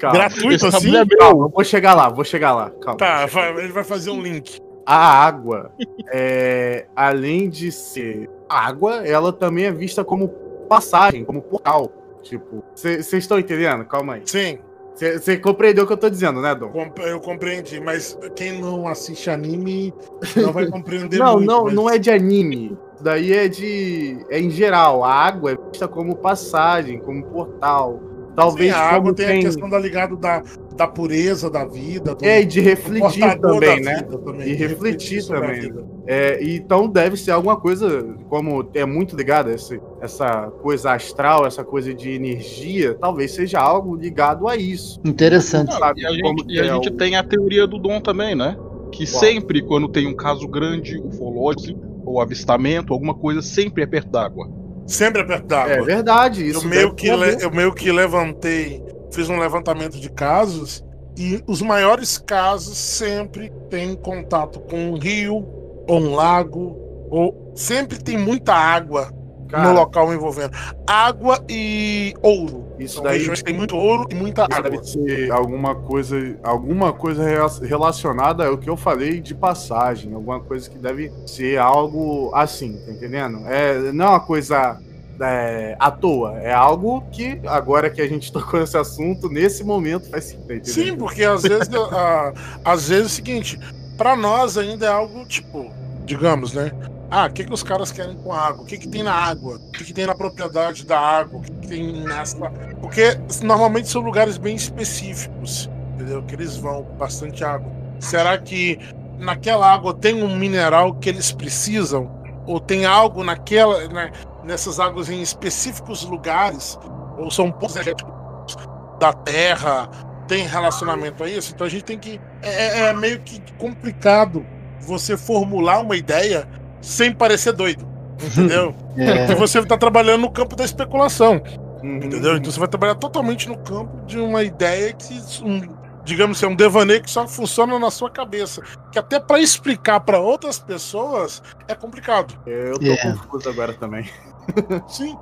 [0.01, 0.95] Calma, Gratuito esse assim?
[0.97, 2.71] é calma, eu vou chegar lá, vou chegar lá.
[2.81, 2.97] Calma.
[2.97, 4.59] Tá, vai- ele vai fazer um link.
[4.85, 5.71] A água,
[6.11, 10.27] é, além de ser água, ela também é vista como
[10.67, 11.91] passagem, como portal.
[12.23, 13.85] Tipo, vocês estão entendendo?
[13.85, 14.21] Calma aí.
[14.25, 14.57] Sim,
[14.95, 16.71] Você compreendeu o que eu tô dizendo, né, Dom?
[17.05, 19.93] eu compreendi, mas quem não assiste anime
[20.35, 21.47] não vai compreender Não, muito.
[21.47, 22.77] não, mas- não é de anime.
[22.95, 24.17] Isso daí é de.
[24.29, 25.03] É em geral.
[25.03, 27.99] A água é vista como passagem, como portal.
[28.35, 29.39] Talvez Sim, a água tem, tem.
[29.39, 30.41] a questão da ligado da,
[30.75, 32.15] da pureza da vida.
[32.15, 34.01] do- É, e de refletir também, né?
[34.01, 35.71] também, E de refletir a também.
[36.07, 41.45] É, então deve ser alguma coisa, como é muito ligado a esse- essa coisa astral,
[41.45, 44.99] essa coisa de energia, talvez seja algo ligado a isso.
[45.05, 45.73] Interessante.
[45.73, 47.99] Sabe e a gente, que e a é gente o- tem a teoria do dom
[48.01, 48.57] também, né?
[48.91, 49.19] Que Qual?
[49.19, 54.49] sempre, quando tem um caso grande, ufológico, ou avistamento, alguma coisa, sempre é perto d'água.
[54.87, 55.73] Sempre é perto d'água.
[55.73, 60.09] É verdade, eu, isso meio que le- eu meio que levantei, fiz um levantamento de
[60.09, 60.83] casos
[61.17, 65.45] e os maiores casos sempre têm contato com um rio
[65.87, 66.77] ou um lago
[67.09, 69.11] ou sempre tem muita água
[69.49, 70.51] Cara, no local envolvendo
[70.87, 72.70] água e ouro.
[72.83, 74.61] Isso São daí regiões tem muito ouro e muita água.
[74.69, 77.23] deve ser alguma coisa, alguma coisa
[77.61, 82.91] relacionada ao que eu falei de passagem, alguma coisa que deve ser algo assim, tá
[82.91, 83.45] entendendo?
[83.47, 84.77] É, não é uma coisa
[85.21, 90.09] é, à toa, é algo que agora que a gente tocou nesse assunto, nesse momento
[90.09, 90.71] faz sentido, tá?
[90.71, 92.33] Sim, porque às vezes, a-
[92.65, 93.59] às vezes é o seguinte,
[93.97, 95.71] pra nós ainda é algo tipo,
[96.05, 96.71] digamos, né?
[97.13, 98.63] Ah, o que, que os caras querem com a água?
[98.63, 99.57] O que, que tem na água?
[99.57, 101.39] O que, que tem na propriedade da água?
[101.39, 102.37] O que, que tem nessa.
[102.79, 106.23] Porque normalmente são lugares bem específicos, entendeu?
[106.23, 107.69] Que eles vão com bastante água.
[107.99, 108.79] Será que
[109.19, 112.09] naquela água tem um mineral que eles precisam?
[112.47, 114.11] Ou tem algo naquela, né,
[114.45, 116.79] nessas águas em específicos lugares?
[117.17, 118.55] Ou são energéticos
[118.99, 119.89] da terra?
[120.31, 122.21] tem relacionamento a isso, então a gente tem que.
[122.41, 124.45] É, é meio que complicado
[124.79, 126.47] você formular uma ideia
[126.81, 127.85] sem parecer doido.
[128.23, 128.73] Entendeu?
[128.97, 131.41] É, Porque você está trabalhando no campo da especulação.
[131.81, 131.95] Uhum.
[131.95, 132.35] Entendeu?
[132.35, 135.61] Então você vai trabalhar totalmente no campo de uma ideia que, um,
[136.03, 138.61] digamos assim, é um devaneio que só funciona na sua cabeça.
[138.91, 142.33] Que até para explicar para outras pessoas é complicado.
[142.45, 142.97] Eu tô É.
[142.97, 144.03] confuso agora também.
[144.89, 145.15] Sim.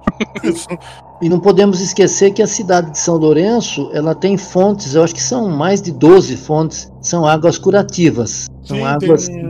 [0.43, 0.67] Isso.
[1.21, 5.13] E não podemos esquecer que a cidade de São Lourenço, ela tem fontes, eu acho
[5.13, 8.47] que são mais de 12 fontes, são águas curativas.
[8.63, 9.43] São Sim, águas tem,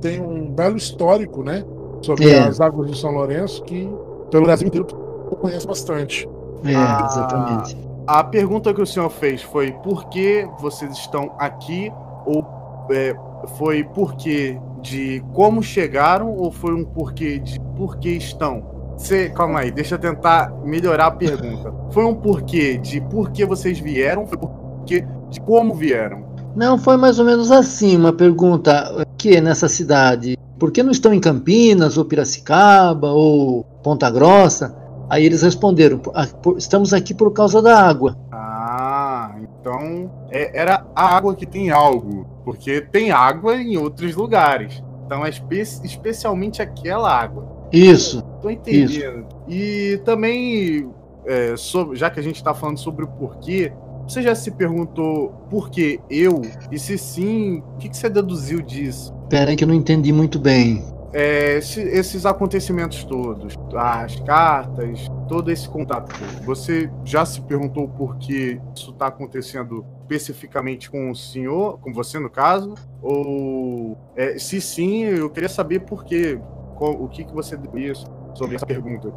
[0.00, 1.64] tem um belo histórico, né?
[2.02, 2.40] Sobre É.
[2.40, 3.90] as águas de São Lourenço que
[4.30, 4.86] pelo Brasil inteiro
[5.30, 6.28] eu conheço bastante.
[6.64, 7.76] É, Ah, exatamente.
[8.06, 11.90] A pergunta que o senhor fez foi por que vocês estão aqui?
[12.26, 12.44] Ou
[12.90, 13.14] é,
[13.56, 16.34] foi porquê de como chegaram?
[16.36, 18.62] Ou foi um porquê de por que estão?
[18.96, 21.72] Cê, calma aí, deixa eu tentar melhorar a pergunta.
[21.90, 24.26] Foi um porquê de por que vocês vieram?
[24.26, 26.23] Foi porquê de como vieram?
[26.54, 31.12] Não, foi mais ou menos assim, uma pergunta que nessa cidade, por que não estão
[31.12, 34.74] em Campinas, ou Piracicaba, ou Ponta Grossa?
[35.10, 38.16] Aí eles responderam, "Ah, por- estamos aqui por causa da água.
[38.32, 42.26] Ah, então é- era a água que tem algo.
[42.44, 44.82] Porque tem água em outros lugares.
[45.06, 47.46] Então é espe- especialmente aquela água.
[47.72, 48.22] Isso.
[48.40, 49.26] Tô entendendo.
[49.48, 50.88] E também,
[51.26, 53.72] é, sobre- já que a gente tá falando sobre o porquê,
[54.06, 56.42] você já se perguntou por que eu?
[56.70, 59.12] E se sim, o que, que você deduziu disso?
[59.28, 60.84] Pera aí que eu não entendi muito bem.
[61.12, 67.88] É, esse- esses acontecimentos todos, as cartas, todo esse contato todo, você já se perguntou
[67.88, 72.74] por que isso está acontecendo especificamente com o senhor, com você no caso?
[73.00, 76.38] Ou é, se sim, eu queria saber por quê,
[76.76, 79.12] qual- o que, que você isso sobre essa pergunta.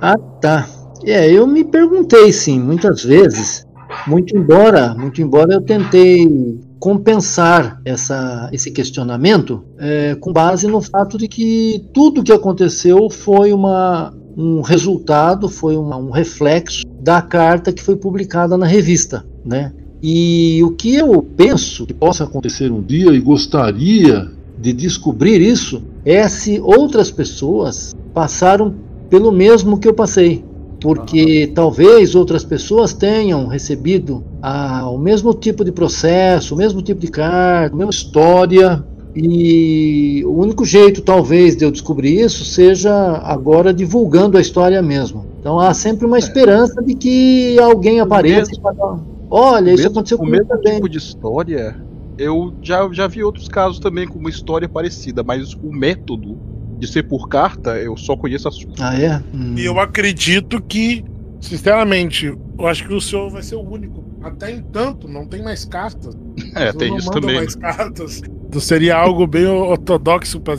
[0.00, 0.68] Ah, tá.
[1.04, 3.66] É, eu me perguntei sim, muitas vezes.
[4.06, 11.18] Muito embora, muito embora eu tentei compensar essa, esse questionamento é, com base no fato
[11.18, 17.72] de que tudo que aconteceu foi uma, um resultado, foi uma- um reflexo da carta
[17.72, 19.72] que foi publicada na revista, né?
[20.02, 25.82] E o que eu penso que possa acontecer um dia e gostaria de descobrir isso
[26.04, 28.74] é se outras pessoas passaram
[29.10, 30.42] pelo mesmo que eu passei.
[30.80, 37.00] Porque talvez outras pessoas tenham recebido ah, o mesmo tipo de processo, o mesmo tipo
[37.00, 38.82] de carta, a mesma história.
[39.14, 42.92] E o único jeito, talvez, de eu descobrir isso seja
[43.24, 45.26] agora divulgando a história mesmo.
[45.40, 50.16] Então há sempre uma esperança de que alguém apareça e fala: Olha, isso mesmo- aconteceu
[50.16, 50.74] o comigo mesmo também.
[50.74, 51.76] tipo de história,
[52.16, 56.38] eu já, já vi outros casos também com uma história parecida, mas o método
[56.80, 58.70] de ser por carta, eu só conheço a sua.
[58.80, 59.22] Ah, é?
[59.34, 59.54] Hum.
[59.56, 61.04] E eu acredito que,
[61.40, 62.26] sinceramente,
[62.58, 64.02] eu acho que o senhor vai ser o único.
[64.22, 66.16] Até entanto, não tem mais cartas.
[66.54, 67.36] É, tem não isso também.
[67.36, 68.22] mais cartas.
[68.48, 70.54] Então seria algo bem ortodoxo, pra,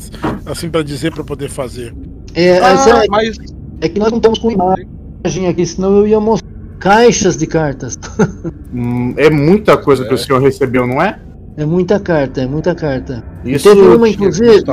[0.46, 1.94] assim, para dizer, para poder fazer.
[2.34, 3.38] É, Ah, essa- mas
[3.82, 7.98] é que nós não estamos com imagem aqui, senão eu ia mostrar caixas de cartas.
[8.74, 10.14] Hum, é muita coisa que É.
[10.14, 11.20] o senhor recebeu, não é?
[11.58, 13.22] É muita carta, é muita carta.
[13.44, 14.64] Isso teve uma, inclusive.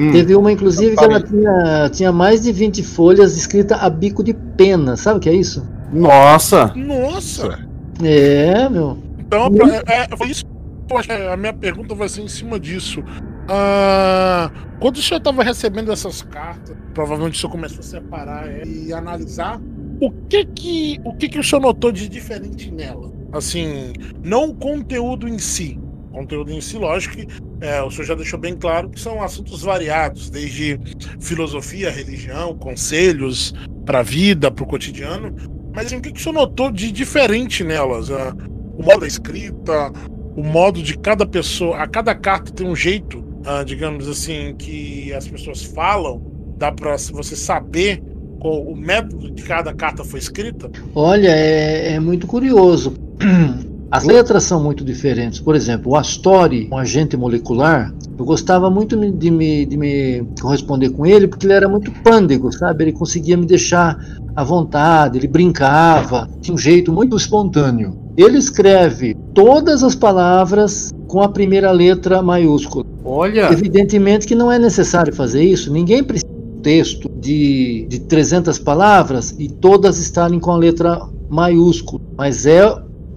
[0.00, 4.24] Hum, teve uma, inclusive, que ela tinha, tinha mais de 20 folhas escrita a bico
[4.24, 4.96] de pena.
[4.96, 5.68] Sabe o que é isso?
[5.92, 6.72] Nossa!
[6.74, 7.58] Nossa!
[8.02, 8.96] É, meu.
[9.18, 10.44] Então, pra- é, é, foi isso.
[10.92, 13.04] Acho que a minha pergunta vai ser em cima disso.
[13.48, 18.62] Ah, quando o senhor estava recebendo essas cartas, provavelmente o senhor começou a separar é,
[18.64, 19.60] e analisar
[20.00, 23.10] o que que o que que o senhor notou de diferente nela.
[23.32, 23.92] Assim,
[24.24, 25.78] não o conteúdo em si.
[26.10, 27.28] O conteúdo em si, lógico que
[27.60, 30.80] é, o senhor já deixou bem claro que são assuntos variados, desde
[31.20, 35.34] filosofia, religião, conselhos para a vida, para o cotidiano.
[35.74, 38.10] Mas assim, o que, o senhor notou de diferente nelas?
[38.10, 38.34] Ah,
[38.76, 39.92] o modo da escrita,
[40.34, 41.78] o modo de cada pessoa.
[41.78, 46.28] A cada carta tem um jeito, ah, digamos assim, que as pessoas falam.
[46.56, 48.02] Dá para você saber
[48.38, 50.70] qual o método de cada carta foi escrita?
[50.94, 52.94] Olha, é, é muito curioso.
[53.90, 55.40] As letras são muito diferentes.
[55.40, 60.90] Por exemplo, o Astori, um agente molecular, eu gostava muito de me, de me corresponder
[60.90, 62.84] com ele porque ele era muito pândego, sabe?
[62.84, 63.98] Ele conseguia me deixar
[64.36, 67.98] à vontade, ele brincava, tinha um jeito muito espontâneo.
[68.16, 72.84] Ele escreve todas as palavras com a primeira letra maiúscula.
[73.04, 73.52] Olha!
[73.52, 78.56] Evidentemente que não é necessário fazer isso, ninguém precisa de um texto de, de 300
[78.60, 82.62] palavras e todas estarem com a letra maiúscula, mas é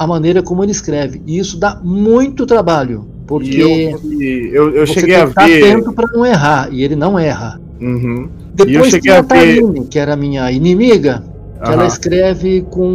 [0.03, 1.21] a maneira como ele escreve.
[1.25, 5.63] E isso dá muito trabalho, porque E eu, eu, eu você cheguei tem a ver.
[5.63, 7.59] atento para não errar, e ele não erra.
[7.81, 8.29] Uhum.
[8.53, 11.23] Depois cheguei tinha a a ver- Taline, que era a minha inimiga,
[11.63, 11.87] que ela Aham.
[11.87, 12.85] escreve com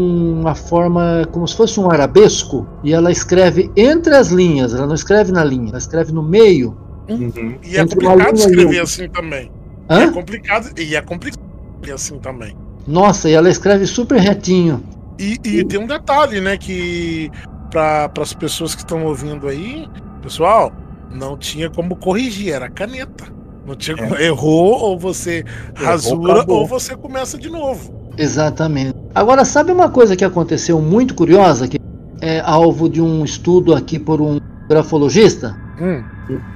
[0.41, 4.95] uma forma como se fosse um arabesco, e ela escreve entre as linhas, ela não
[4.95, 6.77] escreve na linha, ela escreve no meio.
[7.09, 7.55] Uhum.
[7.65, 9.51] E é complicado escrever assim também.
[9.89, 10.03] Hã?
[10.03, 10.69] É complicado.
[10.79, 11.41] E é complicado
[11.81, 12.55] escrever assim também.
[12.87, 14.83] Nossa, e ela escreve super retinho.
[15.19, 16.57] E, e tem um detalhe, né?
[16.57, 17.31] Que
[17.71, 19.89] para as pessoas que estão ouvindo aí,
[20.23, 20.73] pessoal,
[21.13, 23.25] não tinha como corrigir, era caneta.
[23.67, 26.61] Não tinha como, errou, ou você rasura, acabou.
[26.61, 28.11] ou você começa de novo.
[28.17, 28.95] Exatamente.
[29.15, 31.79] Agora, sabe uma coisa que aconteceu muito curiosa, que
[32.23, 35.55] é alvo de um estudo aqui por um grafologista?
[35.81, 36.03] Hum,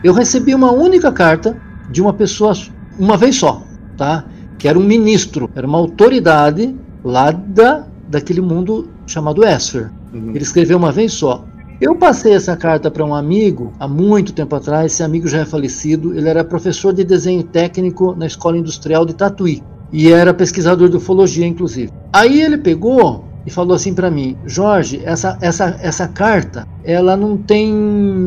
[0.03, 1.57] Eu recebi uma única carta
[1.91, 2.53] de uma pessoa,
[2.99, 3.63] uma vez só,
[3.97, 4.25] tá?
[4.59, 9.91] Que era um ministro, era uma autoridade lá da, daquele mundo chamado Esfer.
[10.13, 10.31] Uhum.
[10.31, 11.45] Ele escreveu uma vez só.
[11.81, 14.93] Eu passei essa carta para um amigo há muito tempo atrás.
[14.93, 16.17] Esse amigo já é falecido.
[16.17, 20.97] Ele era professor de desenho técnico na Escola Industrial de Tatuí e era pesquisador de
[20.97, 21.91] ufologia, inclusive.
[22.13, 27.37] Aí ele pegou e falou assim para mim: Jorge, essa, essa, essa carta, ela não
[27.37, 27.73] tem.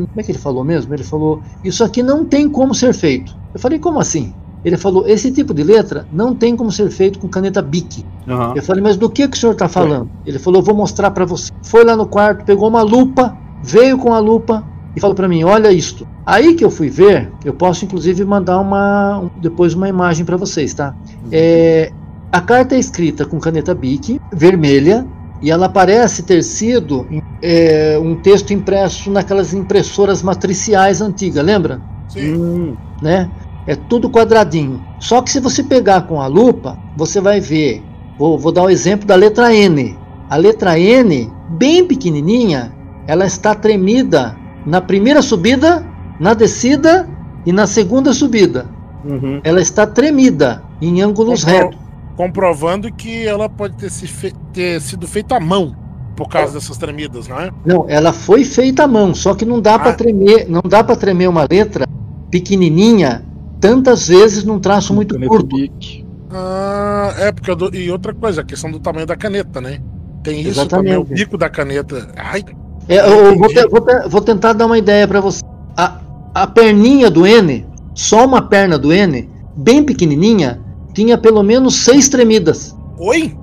[0.10, 0.94] Como é que ele falou mesmo?
[0.94, 3.38] Ele falou: Isso aqui não tem como ser feito.
[3.54, 4.34] Eu falei: Como assim?
[4.66, 8.04] Ele falou: Esse tipo de letra não tem como ser feito com caneta Bic.
[8.28, 8.54] Aham.
[8.56, 10.10] Eu falei, mas do que, que o senhor está falando?
[10.26, 11.52] Ele falou, vou mostrar para você.
[11.62, 14.64] Foi lá no quarto, pegou uma lupa, veio com a lupa
[14.96, 16.08] e falou para mim, olha isto.
[16.26, 20.36] Aí que eu fui ver, eu posso inclusive mandar uma um- depois uma imagem para
[20.36, 20.96] vocês, tá?
[21.32, 21.92] É,
[22.32, 25.06] a carta é escrita com caneta Bic vermelha
[25.44, 27.06] e ela parece ter sido
[27.42, 31.80] é, um texto impresso naquelas impressoras matriciais antigas, lembra?
[32.10, 32.34] Sim.
[32.36, 33.30] Hum, né?
[33.68, 34.84] É tudo quadradinho.
[35.00, 37.82] Só que se você pegar com a lupa, você vai ver.
[38.18, 39.98] Vou, vou dar o exemplo da letra N.
[40.30, 42.72] A letra N, bem pequenininha,
[43.08, 45.86] ela está tremida na primeira subida,
[46.20, 47.08] na descida
[47.46, 48.68] e na segunda subida.
[49.04, 49.40] uhum.
[49.44, 51.80] Ela está tremida em ângulos Compro- retos.
[52.16, 55.76] Comprovando que ela pode ter, se fe- ter sido feita à mão
[56.16, 57.52] por causa dessas tremidas, não é?
[57.66, 59.96] Não, ela foi feita à mão, só que não dá para Ah.
[59.96, 61.86] tremer, não dá para tremer uma letra
[62.32, 63.24] pequenininha
[63.68, 65.56] tantas vezes num traço muito Caneta curto.
[65.56, 66.06] Bic.
[66.32, 69.80] Ah, é, porque eu dou- e outra coisa, a questão do tamanho da caneta, né?
[70.24, 70.94] Tem isso Exatamente.
[70.96, 72.08] também, o bico da caneta.
[72.16, 72.44] Ai,
[72.88, 75.42] É, eu- vou, te- vou te- vou tentar dar uma ideia para você.
[75.78, 76.00] A,
[76.34, 80.62] a perninha do N, só uma perna do N, bem pequenininha,
[80.94, 82.76] tinha pelo menos seis tremidas.
[83.00, 83.36] oi?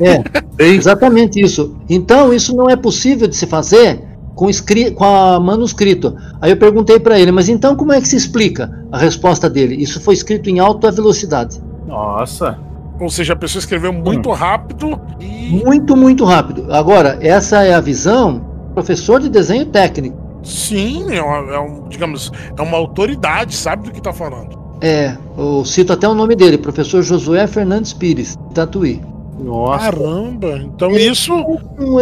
[0.00, 0.22] É,
[0.64, 1.76] exatamente isso.
[1.88, 4.00] Então, isso não é possível de se fazer
[4.40, 6.16] com, escri com a manuscrito.
[6.40, 8.70] Aí eu perguntei para ele, mas então como é que se explica?
[8.90, 11.60] A resposta dele, isso foi escrito em alta velocidade.
[11.86, 12.58] Nossa.
[12.98, 15.60] Ou seja, a pessoa escreveu muito rápido e.
[15.62, 16.72] Muito, muito rápido.
[16.72, 20.16] Agora, essa é a visão do professor de desenho técnico.
[20.42, 24.58] Sim, é, uma- é um, digamos, é uma autoridade, sabe do que tá falando.
[24.80, 29.02] É, eu cito até o nome dele, professor Josué Fernandes Pires, Tatuí.
[29.42, 29.90] Nossa.
[29.90, 31.32] Caramba, então isso.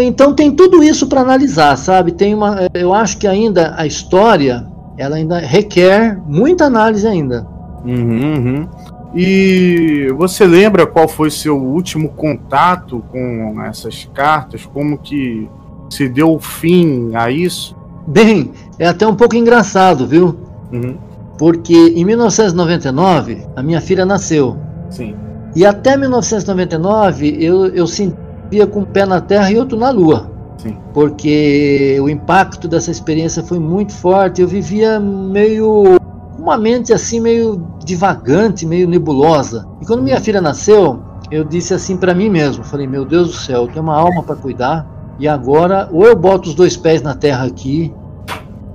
[0.00, 2.12] Então tem tudo isso para analisar, sabe?
[2.12, 7.46] Tem uma, eu acho que ainda a história, ela ainda requer muita análise ainda.
[7.84, 8.68] Uhum, uhum.
[9.14, 14.66] E você lembra qual foi seu último contato com essas cartas?
[14.66, 15.48] Como que
[15.88, 17.76] se deu o fim a isso?
[18.06, 20.36] Bem, é até um pouco engraçado, viu?
[20.72, 20.96] Uhum.
[21.38, 24.56] Porque em 1999 a minha filha nasceu
[24.90, 25.14] Sim.
[25.58, 30.30] E até 1999 eu, eu sentia com um pé na Terra e outro na Lua.
[30.56, 30.76] Sim.
[30.94, 34.40] Porque o impacto dessa experiência foi muito forte.
[34.40, 35.98] Eu vivia meio
[36.38, 39.66] uma mente assim meio divagante, meio nebulosa.
[39.82, 43.34] E quando minha filha nasceu, eu disse assim para mim mesmo, falei: "Meu Deus do
[43.34, 47.02] céu, eu tenho uma alma para cuidar e agora ou eu boto os dois pés
[47.02, 47.92] na terra aqui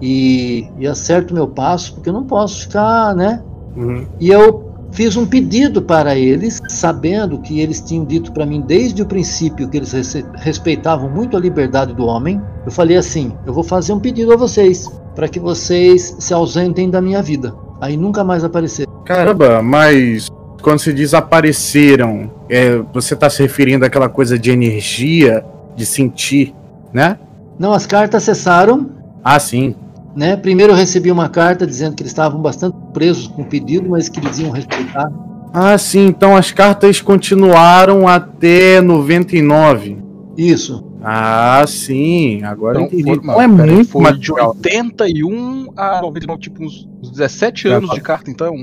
[0.01, 3.41] e, e acerto meu passo, porque eu não posso ficar, né?
[3.73, 4.05] Uhum.
[4.19, 9.01] E eu fiz um pedido para eles, sabendo que eles tinham dito para mim desde
[9.01, 9.93] o princípio que eles
[10.35, 12.41] respeitavam muito a liberdade do homem.
[12.65, 16.89] Eu falei assim: eu vou fazer um pedido a vocês, para que vocês se ausentem
[16.89, 17.53] da minha vida.
[17.81, 18.91] Aí nunca mais apareceram.
[19.03, 20.29] Caramba, mas
[20.61, 25.43] quando se diz apareceram, é, você está se referindo àquela coisa de energia,
[25.75, 26.55] de sentir,
[26.93, 27.19] né?
[27.59, 28.89] Não, as cartas cessaram.
[29.23, 29.75] Ah, sim.
[30.15, 30.35] Né?
[30.35, 34.09] Primeiro eu recebi uma carta dizendo que eles estavam bastante presos com o pedido, mas
[34.09, 35.11] que eles iam respeitar.
[35.53, 36.05] Ah, sim.
[36.07, 39.97] Então as cartas continuaram até 99.
[40.37, 40.83] Isso.
[41.03, 42.41] Ah, sim.
[42.43, 43.03] Agora eu Então, entendi.
[43.03, 44.55] foi, Então é peraí, muito foi de legal.
[44.55, 48.53] 81 a 99, tipo uns uns 17 anos de carta, então.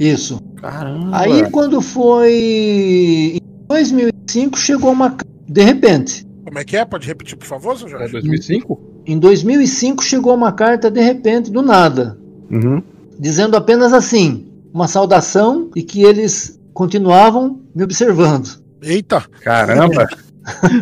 [0.00, 0.40] Isso.
[0.56, 1.10] Caramba.
[1.18, 5.14] Aí quando foi em 2005 chegou uma
[5.48, 6.26] de repente.
[6.44, 6.84] Como é que é?
[6.84, 8.12] Pode repetir, por favor, seu É Jorge?
[8.12, 8.80] 2005?
[9.06, 12.18] Em 2005 chegou uma carta de repente, do nada,
[12.50, 12.82] Uhum.
[13.18, 18.62] dizendo apenas assim, uma saudação e que eles continuavam me observando.
[18.82, 20.06] Eita, Caramba.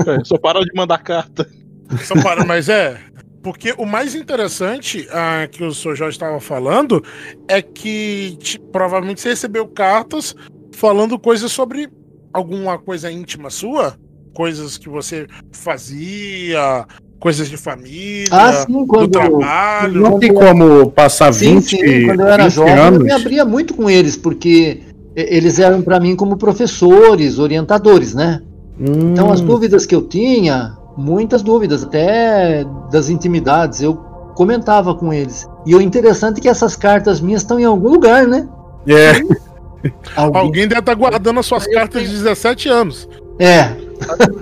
[0.07, 1.47] É, só para de mandar carta.
[2.05, 2.99] só para, mas é.
[3.43, 7.03] Porque o mais interessante ah, que o senhor Jorge estava falando
[7.49, 8.39] é que
[8.71, 10.35] provavelmente você recebeu cartas
[10.75, 11.89] falando coisas sobre
[12.33, 13.99] alguma coisa íntima sua,
[14.35, 16.87] coisas que você fazia,
[17.21, 20.01] coisas de família, Ah, sim, do quando, trabalho.
[20.01, 23.03] Não tem como passar 20, sim, sim, quando eu era 20 jovem eu anos.
[23.05, 24.81] me abria muito com eles, porque
[25.15, 28.41] eles eram para mim como professores, orientadores, né?
[28.81, 33.95] Então as Hum, dúvidas que eu tinha, muitas dúvidas, até das intimidades, eu
[34.35, 35.47] comentava com eles.
[35.67, 38.49] E o interessante é que essas cartas minhas estão em algum lugar, né?
[38.87, 39.13] É,
[40.17, 43.07] Alguém- Alguém deve estar guardando as suas eu cartas de tenho- 17 anos.
[43.39, 43.77] É,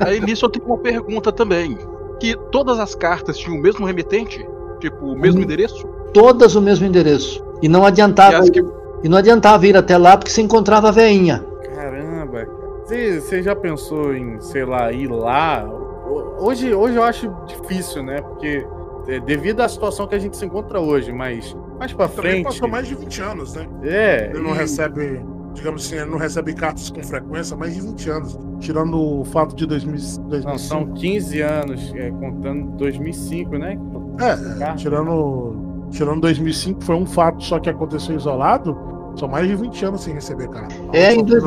[0.01, 1.77] Aí nisso eu tenho uma pergunta também.
[2.21, 4.47] Que todas as cartas tinham o mesmo remetente?
[4.81, 5.45] Tipo, o mesmo Hum.
[5.45, 5.87] endereço?
[6.15, 7.45] todas o mesmo endereço.
[7.61, 8.65] E não E adiantava, as que
[9.05, 11.45] e não adiantava ir até lá porque se encontrava a veinha.
[11.75, 12.47] Caramba.
[12.85, 15.65] Você você já pensou em, sei lá, ir lá?
[15.65, 18.21] Ho- Hoje, hoje eu acho difícil, né?
[18.23, 18.65] Porque
[19.07, 22.45] é, devido à situação que a gente se encontra hoje, mas mais pra Também frente.
[22.45, 23.69] passou mais de 20 anos, né?
[23.83, 24.31] É.
[24.33, 25.21] Ele não e- recebe,
[25.59, 28.39] digamos assim, ele não recebe cartas com frequência há mais de 20 anos.
[28.61, 29.93] Tirando o fato de 2000,
[30.29, 30.49] 2005.
[30.49, 33.79] Não, são 15 anos, é, contando 2005, né?
[34.21, 34.75] É, Carta.
[34.77, 35.57] tirando
[35.91, 38.77] tirando 2005, foi um fato só que aconteceu isolado,
[39.17, 40.75] são mais de 20 anos sem receber carta.
[40.93, 41.43] É, em, dois-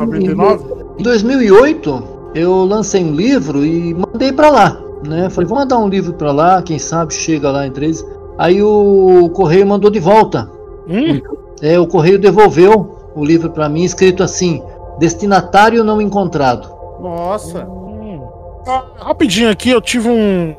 [0.98, 2.02] em 2008
[2.34, 5.28] eu lancei um livro e mandei pra lá, né?
[5.30, 8.04] Falei, vou mandar um livro pra lá, quem sabe chega lá em três.
[8.38, 10.50] Aí o correio mandou de volta.
[10.88, 11.20] Hum,
[11.60, 14.62] É, o correio devolveu o livro pra mim, escrito assim:
[14.98, 16.68] destinatário não encontrado.
[17.00, 17.64] Nossa.
[17.66, 18.26] hum.
[18.98, 20.54] Rapidinho aqui, eu tive um.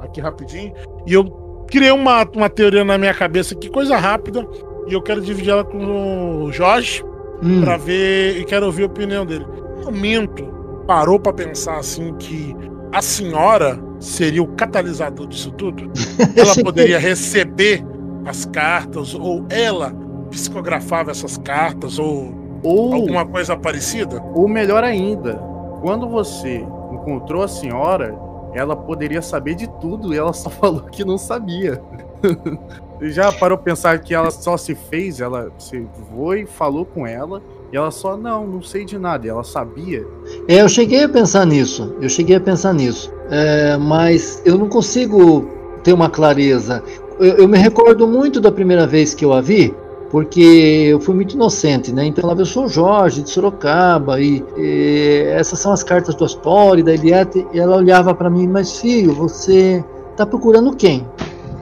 [0.00, 0.72] Aqui rapidinho.
[1.06, 1.24] E eu
[1.66, 4.46] criei uma, uma teoria na minha cabeça aqui, coisa rápida.
[4.86, 7.02] E eu quero dividir ela com o Jorge.
[7.42, 9.44] Hum, Pra ver e quero ouvir a opinião dele.
[9.78, 10.44] No momento,
[10.86, 12.54] parou pra pensar assim que
[12.92, 15.90] a senhora seria o catalisador disso tudo?
[16.36, 17.84] Ela poderia receber
[18.24, 19.92] as cartas ou ela
[20.30, 24.22] psicografava essas cartas ou Ou, alguma coisa parecida?
[24.34, 25.34] ou melhor ainda,
[25.80, 28.14] quando você encontrou a senhora,
[28.54, 31.80] ela poderia saber de tudo e ela só falou que não sabia.
[33.02, 37.76] Já parou pensar que ela só se fez, ela se foi, falou com ela, e
[37.76, 40.06] ela só, não, não sei de nada, e ela sabia.
[40.48, 41.94] É, eu cheguei a pensar nisso.
[42.00, 43.12] Eu cheguei a pensar nisso.
[43.28, 45.46] É, mas eu não consigo
[45.84, 46.82] ter uma clareza.
[47.18, 49.74] Eu, eu me recordo muito da primeira vez que eu a vi,
[50.10, 52.04] porque eu fui muito inocente, né?
[52.06, 56.82] Então viu, eu sou Jorge de Sorocaba e, e essas são as cartas do Astori,
[56.82, 59.84] da Eliette, e ela olhava para mim, mas filho, você
[60.16, 61.06] tá procurando quem?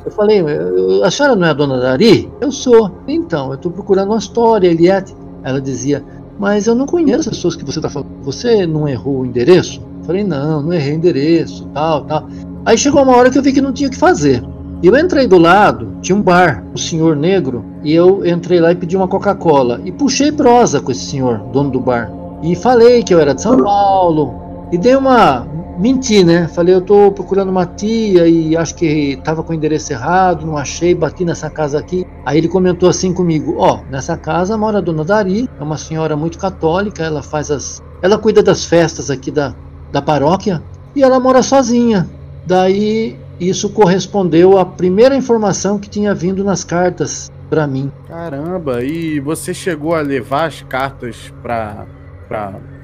[0.05, 2.31] Eu falei, "Eu- a senhora não é a dona Dari?
[2.41, 2.91] Eu sou.
[3.09, 5.15] Então, eu estou procurando uma história, Eliette.
[5.43, 6.05] Ela dizia,
[6.39, 8.11] mas eu não conheço as pessoas que você está falando.
[8.23, 9.81] Você não errou o endereço?
[10.01, 12.29] Eu falei, não, não errei o endereço, tal, tal.
[12.67, 14.43] Aí chegou uma hora que eu vi que não tinha o que fazer.
[14.87, 18.75] Eu entrei do lado, tinha um bar, o senhor negro, e eu entrei lá e
[18.75, 19.81] pedi uma Coca-Cola.
[19.83, 22.13] E puxei prosa com esse senhor, dono do bar.
[22.43, 24.35] E falei que eu era de São Paulo.
[24.71, 25.49] E dei uma.
[25.79, 26.49] Menti, né?
[26.49, 30.59] Falei, eu tô procurando uma tia e acho que tava com o endereço errado, não
[30.59, 32.07] achei, bati nessa casa aqui.
[32.23, 36.15] Aí ele comentou assim comigo: Ó, nessa casa mora a dona Dari, é uma senhora
[36.15, 37.83] muito católica, ela faz as.
[38.03, 39.55] Ela cuida das festas aqui da,
[39.91, 40.63] da paróquia
[40.95, 42.07] e ela mora sozinha.
[42.47, 43.17] Daí
[43.49, 47.91] isso correspondeu à primeira informação que tinha vindo nas cartas para mim.
[48.09, 51.87] Caramba, e você chegou a levar as cartas pra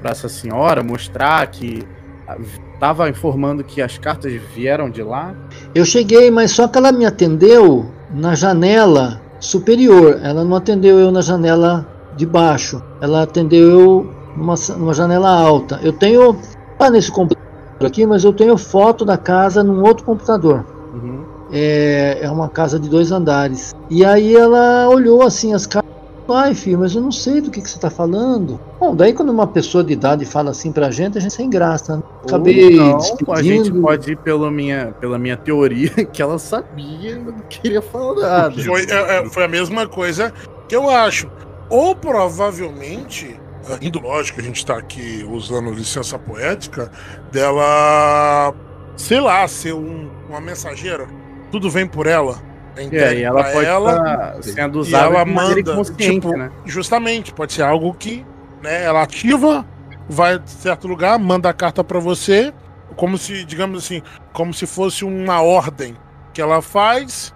[0.03, 1.83] essa senhora, mostrar que
[2.27, 2.37] ah,
[2.79, 5.33] tava informando que as cartas vieram de lá?
[5.75, 10.19] Eu cheguei, mas só que ela me atendeu na janela superior.
[10.23, 12.81] Ela não atendeu eu na janela de baixo.
[13.01, 15.79] Ela atendeu eu numa, numa janela alta.
[15.83, 16.37] Eu tenho,
[16.77, 17.50] tá nesse computador
[17.85, 20.65] aqui, mas eu tenho foto da casa num outro computador.
[20.93, 21.23] Uhum.
[21.51, 23.75] É, é uma casa de dois andares.
[23.89, 25.91] E aí ela olhou assim as cartas.
[26.29, 28.57] Ai, filho, mas eu não sei do que, que você está falando.
[28.79, 31.97] Bom, daí quando uma pessoa de idade fala assim pra gente, a gente sem graça.
[31.97, 32.03] Né?
[32.23, 32.97] Acabei não,
[33.29, 37.81] a gente pode ir pela minha, pela minha teoria que ela sabia e não queria
[37.81, 38.63] falar nada.
[38.63, 40.33] Foi, é, é, foi a mesma coisa
[40.69, 41.29] que eu acho.
[41.69, 43.37] Ou provavelmente,
[43.81, 46.91] indo lógico, a gente está aqui usando licença poética,
[47.31, 48.53] dela,
[48.95, 51.07] sei lá, ser um- uma mensageira.
[51.51, 52.39] Tudo vem por ela.
[52.75, 53.91] É É, e ela pode ela,
[54.39, 56.49] estar sendo usada ela de manda, inconsciente, tipo, né?
[56.65, 58.25] Justamente, pode ser algo que
[58.63, 59.65] né, ela ativa,
[60.07, 62.53] vai em certo lugar, manda a carta pra você,
[62.95, 64.01] como se, digamos assim,
[64.31, 65.97] como se fosse uma ordem
[66.33, 67.33] que ela faz,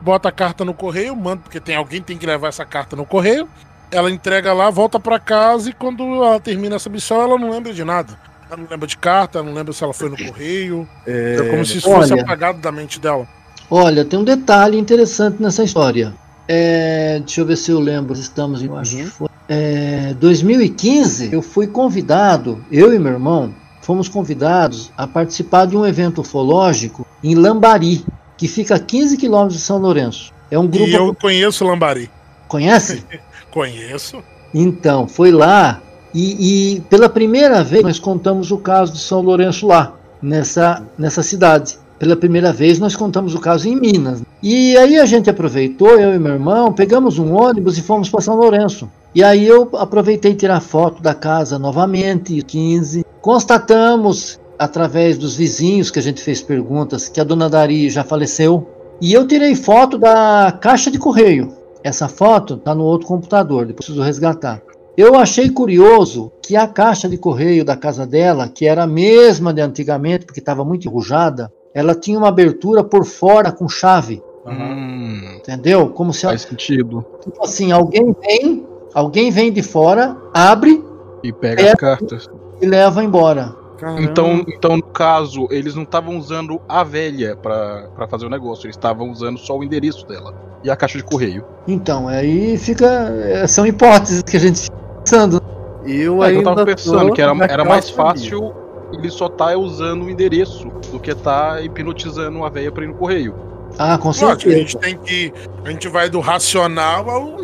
[0.00, 3.04] bota a carta no correio, manda, porque tem alguém tem que levar essa carta no
[3.04, 3.48] correio,
[3.94, 7.72] ela entrega lá, volta pra casa e quando ela termina essa missão, ela não lembra
[7.72, 8.18] de nada.
[8.48, 10.88] Ela não lembra de carta, ela não lembra se ela foi no correio.
[11.06, 13.26] É, como se isso fosse olha- apagado da mente dela.
[13.70, 16.12] Olha, tem um detalhe interessante nessa história.
[16.46, 18.12] É, deixa eu ver se eu lembro.
[18.12, 18.66] Estamos em.
[18.66, 19.28] eu Acho que foi.
[19.48, 25.86] É, 2015, eu fui convidado, eu e meu irmão, fomos convidados a participar de um
[25.86, 28.04] evento ufológico em Lambari,
[28.36, 30.32] que fica a 15 quilômetros de São Lourenço.
[30.50, 30.86] É um grupo.
[30.86, 32.10] E eu conheço o Lambari.
[32.46, 33.02] Conhece?
[33.54, 34.20] Conheço.
[34.52, 35.80] Então, foi lá
[36.12, 41.22] e, e pela primeira vez nós contamos o caso de São Lourenço lá, nessa, nessa
[41.22, 41.78] cidade.
[41.96, 44.24] Pela primeira vez nós contamos o caso em Minas.
[44.42, 48.20] E aí a gente aproveitou, eu e meu irmão, pegamos um ônibus e fomos para
[48.20, 48.90] São Lourenço.
[49.14, 53.06] E aí eu aproveitei tirar foto da casa novamente, 15.
[53.20, 58.68] Constatamos, através dos vizinhos que a gente fez perguntas, que a dona Dari já faleceu.
[59.00, 61.62] E eu tirei foto da caixa de correio.
[61.84, 64.62] Essa foto está no outro computador, depois preciso resgatar.
[64.96, 69.52] Eu achei curioso que a caixa de correio da casa dela, que era a mesma
[69.52, 75.36] de antigamente, porque estava muito enrujada, ela tinha uma abertura por fora com chave, Hum,
[75.36, 75.88] entendeu?
[75.90, 77.04] Como se faz sentido.
[77.22, 80.82] tipo assim, alguém vem, alguém vem de fora, abre
[81.22, 81.68] E pega É.
[81.68, 82.30] as cartas.
[82.62, 83.54] e leva embora.
[83.78, 84.02] Caramba.
[84.02, 88.76] Então, então, no caso, eles não estavam usando a velha pra fazer o negócio, eles
[88.76, 90.34] estavam usando só o endereço dela
[90.64, 91.44] e a caixa de correio.
[91.68, 92.86] Então, aí fica.
[92.86, 95.40] é, São hipóteses que a gente fica pensando.
[95.86, 98.52] eu É, ainda eu tava pensando que era, era mais fácil
[98.92, 102.94] ele só tá usando o endereço do que tá hipnotizando a velha pra ir no
[102.94, 103.34] correio.
[103.76, 104.56] Ah, com Lógico, a certeza.
[104.56, 105.32] gente tem que.
[105.64, 107.40] A gente vai do racional ao,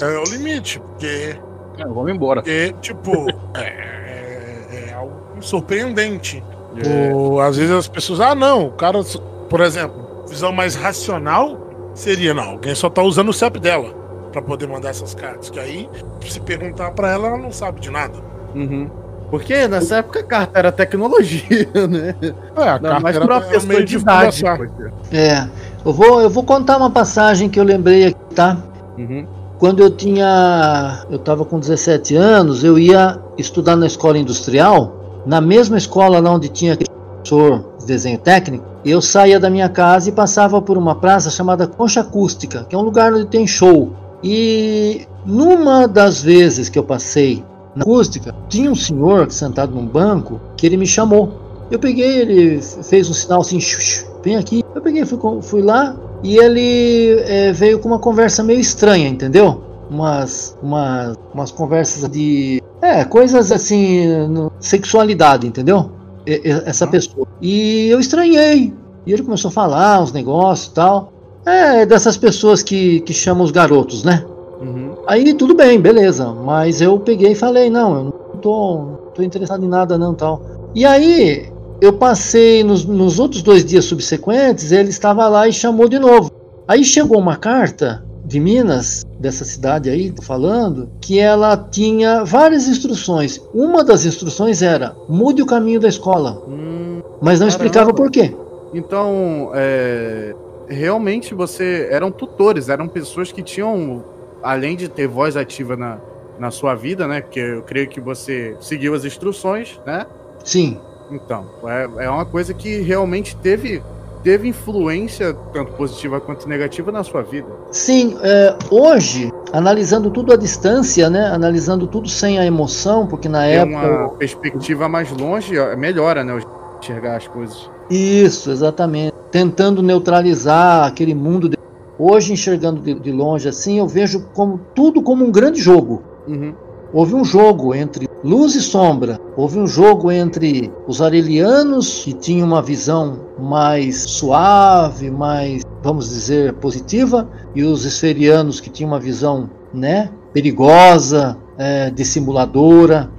[0.00, 0.78] é, ao limite.
[0.78, 1.36] Porque,
[1.78, 2.40] É, vamos embora.
[2.40, 6.42] porque tipo, é, é- é algo surpreendente.
[6.76, 7.12] É.
[7.12, 9.00] O- às vezes as pessoas, ah, não, o cara,
[9.48, 11.61] por exemplo, visão mais racional
[11.94, 13.92] seria, não, alguém só tá usando o CEP dela
[14.32, 15.50] pra poder mandar essas cartas.
[15.50, 15.88] Que aí,
[16.26, 18.14] se perguntar pra ela, ela não sabe de nada.
[18.54, 18.88] Uhum.
[19.30, 22.14] Porque nessa época a carta era tecnologia, né?
[22.56, 24.42] É, a Não, carta mas era pra é pessoa meio de idade.
[24.42, 24.92] poxa.
[25.10, 25.48] É.
[25.84, 28.58] Eu vou, eu vou contar uma passagem que eu lembrei aqui, tá?
[28.98, 29.26] Uhum.
[29.58, 31.04] Quando eu tinha.
[31.08, 36.30] Eu estava com 17 anos, eu ia estudar na escola industrial, na mesma escola lá
[36.32, 38.64] onde tinha aquele professor de desenho técnico.
[38.84, 42.78] Eu saía da minha casa e passava por uma praça chamada Concha Acústica, que é
[42.78, 43.92] um lugar onde tem show.
[44.22, 47.44] E numa das vezes que eu passei
[47.76, 51.32] na acústica, tinha um senhor sentado num banco que ele me chamou.
[51.70, 54.64] Eu peguei, ele fez um sinal assim, "Shh, shh, vem aqui.
[54.74, 59.62] Eu peguei, fui, fui lá e ele eh, veio com uma conversa meio estranha, entendeu?
[59.88, 62.62] Umas, umas, umas conversas de.
[62.80, 65.90] É, coisas assim, sexualidade, entendeu?
[66.26, 67.26] Essa pessoa.
[67.40, 68.72] E eu estranhei.
[69.06, 71.12] E ele começou a falar uns negócios e tal.
[71.44, 74.24] É, dessas pessoas que, que chamam os garotos, né?
[74.60, 74.94] Uhum.
[75.06, 76.32] Aí tudo bem, beleza.
[76.32, 80.14] Mas eu peguei e falei, não, eu não tô, não tô interessado em nada não,
[80.14, 80.40] tal.
[80.74, 81.50] E aí
[81.80, 86.30] eu passei nos, nos outros dois dias subsequentes, ele estava lá e chamou de novo.
[86.68, 93.40] Aí chegou uma carta de Minas, dessa cidade aí, falando, que ela tinha várias instruções.
[93.54, 98.34] Uma das instruções era mude o caminho da escola, Hum, mas não explicava por quê.
[98.74, 100.34] então, é,
[100.68, 104.02] realmente você eram tutores, eram pessoas que tinham,
[104.42, 105.98] além de ter voz ativa na,
[106.38, 107.20] na sua vida, né?
[107.20, 110.06] Porque eu creio que você seguiu as instruções, né?
[110.44, 110.78] Sim,
[111.10, 113.82] Então, é, é uma coisa que realmente teve,
[114.22, 117.46] teve influência, tanto positiva quanto negativa, na sua vida.
[117.70, 121.26] Sim, é, hoje, analisando tudo à distância, né?
[121.26, 123.76] Analisando tudo sem a emoção, porque na Ter época.
[123.88, 126.38] uma perspectiva mais longe melhora, né?
[126.80, 127.70] Enxergar as coisas.
[127.90, 129.14] Isso, exatamente.
[129.30, 131.48] Tentando neutralizar aquele mundo.
[131.48, 131.56] de-
[131.98, 136.02] Hoje, enxergando de, de longe assim, eu vejo como tudo como um grande jogo.
[136.26, 136.52] Uhum.
[136.92, 139.18] Houve um jogo entre luz e sombra.
[139.34, 146.52] Houve um jogo entre os arelianos, que tinham uma visão mais suave, mais, vamos dizer,
[146.54, 153.10] positiva, e os esferianos, que tinham uma visão né, perigosa, é, dissimuladora.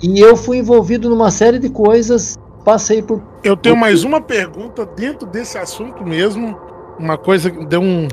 [0.00, 3.20] E eu fui envolvido numa série de coisas, passei por.
[3.42, 6.56] Eu tenho mais uma pergunta dentro desse assunto mesmo.
[6.98, 8.06] Uma coisa que deu um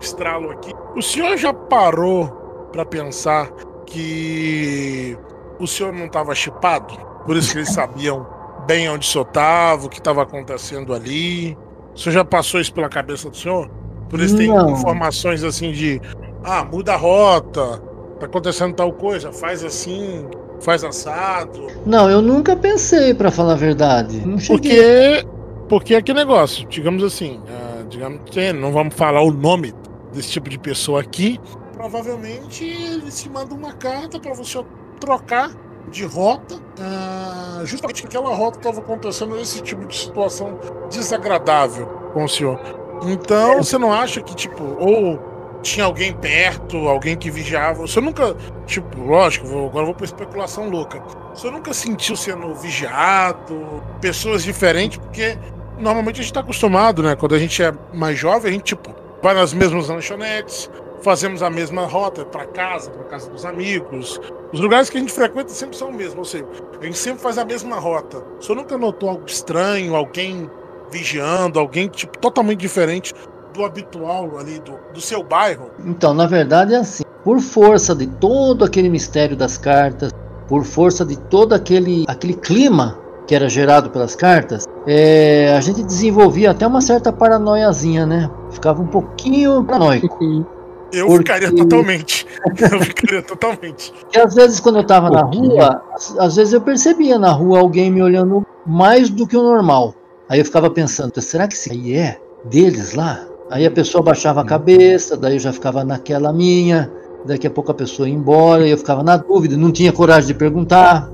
[0.00, 0.72] estralo aqui.
[0.96, 2.28] O senhor já parou
[2.72, 3.50] pra pensar
[3.90, 5.16] que
[5.58, 6.94] o senhor não estava chipado?
[7.26, 8.26] Por isso que eles sabiam
[8.66, 11.56] bem onde o senhor estava, o que estava acontecendo ali.
[11.94, 13.68] O senhor já passou isso pela cabeça do senhor?
[14.08, 16.00] Por isso tem informações assim de
[16.42, 17.80] ah, muda a rota,
[18.18, 20.26] tá acontecendo tal coisa, faz assim,
[20.60, 21.68] faz assado.
[21.86, 24.26] Não, eu nunca pensei, pra falar a verdade.
[24.26, 25.22] Não cheguei.
[25.22, 25.26] Porque,
[25.68, 28.20] porque é que negócio, digamos assim, ah, digamos
[28.54, 29.72] não vamos falar o nome
[30.12, 31.38] desse tipo de pessoa aqui.
[31.84, 34.62] Provavelmente eles te mandam uma carta para você
[35.00, 35.50] trocar
[35.90, 40.58] de rota, ah, justamente aquela rota estava acontecendo esse tipo de situação
[40.90, 42.60] desagradável com o senhor.
[43.06, 45.18] Então você não acha que, tipo, ou
[45.62, 47.80] tinha alguém perto, alguém que vigiava?
[47.80, 51.02] Você nunca, tipo, lógico, vou- agora vou pra especulação louca.
[51.34, 55.38] Você nunca sentiu sendo vigiado, pessoas diferentes, porque
[55.78, 57.16] normalmente a gente tá acostumado, né?
[57.16, 60.70] Quando a gente é mais jovem, a gente, tipo, vai nas mesmas lanchonetes,
[61.02, 64.20] fazemos a mesma rota para casa, para casa dos amigos.
[64.52, 66.46] Os lugares que a gente frequenta sempre são os mesmos, ou seja,
[66.80, 68.22] a gente sempre faz a mesma rota.
[68.38, 70.50] O senhor nunca notou algo estranho, alguém
[70.90, 73.14] vigiando, alguém, tipo, totalmente diferente
[73.54, 75.70] do habitual ali, do, do seu bairro?
[75.84, 77.04] Então, na verdade é assim.
[77.22, 80.10] Por força de todo aquele mistério das cartas,
[80.48, 85.82] por força de todo aquele, aquele clima que era gerado pelas cartas, é, a gente
[85.82, 88.30] desenvolvia até uma certa paranoiazinha, né?
[88.50, 90.46] Ficava um pouquinho paranoico.
[90.92, 92.26] Eu Porque- ficaria totalmente.
[92.72, 93.92] Eu ficaria totalmente.
[94.14, 95.82] E às vezes quando eu tava na rua,
[96.18, 99.94] às- vezes eu percebia na rua alguém me olhando mais do que o normal.
[100.28, 103.24] Aí eu ficava pensando, será que esse aí é deles lá?
[103.50, 106.90] Aí a pessoa baixava a cabeça, daí eu já ficava naquela minha,
[107.24, 110.28] daqui a pouco a pessoa ia embora, e eu ficava na dúvida, não tinha coragem
[110.28, 111.08] de perguntar.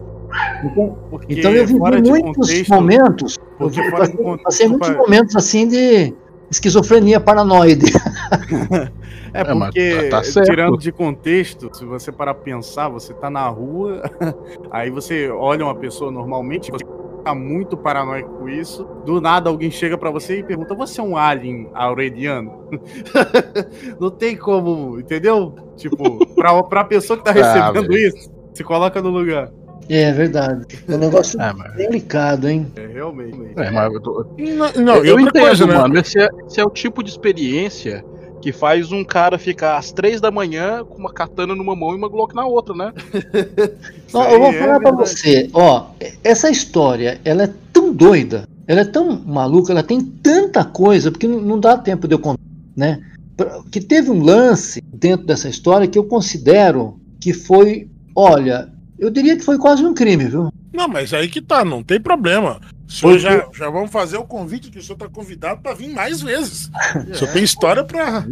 [0.64, 3.38] Então, Porque então eu vivi muitos contexto- momentos.
[3.58, 6.12] Eu vi- passei, contexto, passei muitos momentos assim de
[6.50, 7.86] esquizofrenia paranoide.
[9.32, 10.46] É É, porque, tá- tá certo.
[10.50, 14.02] tirando de contexto, se você parar pra pensar, você tá na rua,
[14.70, 16.84] aí você olha uma pessoa normalmente, você
[17.24, 21.04] tá muito paranoico com isso, do nada alguém chega pra você e pergunta, você é
[21.04, 22.52] um alien aureliano?
[24.00, 25.54] Não tem como, entendeu?
[25.76, 28.08] Tipo, pra, pra pessoa que tá Ah, recebendo velho.
[28.08, 29.50] isso, se coloca no lugar.
[29.88, 30.64] É verdade.
[30.88, 32.66] É um negócio É, mas, delicado, hein?
[32.74, 33.38] É, realmente.
[33.56, 35.74] é, mas eu, tô- Não, não, eu outra entendo, coisa, né?
[35.78, 35.98] mano.
[35.98, 38.04] Esse é, esse é o tipo de experiência
[38.46, 41.96] que faz um cara ficar às três da manhã com uma katana numa mão e
[41.96, 42.92] uma Glock na outra, né?
[44.14, 45.86] Ó, eu vou aí é falar pra você, ó,
[46.22, 51.26] essa história, ela é tão doida, ela é tão maluca, ela tem tanta coisa, porque
[51.26, 52.40] não, não dá tempo de eu contar,
[52.76, 53.02] né?
[53.72, 59.36] Que teve um lance dentro dessa história que eu considero que foi, olha, eu diria
[59.36, 60.52] que foi quase um crime, viu?
[60.72, 62.60] Não, mas aí que tá, não tem problema.
[62.88, 65.74] O senhor Porque- já, já vamos fazer o convite que o senhor tá convidado pra
[65.74, 66.70] vir mais vezes.
[67.10, 68.26] O senhor tem história pra.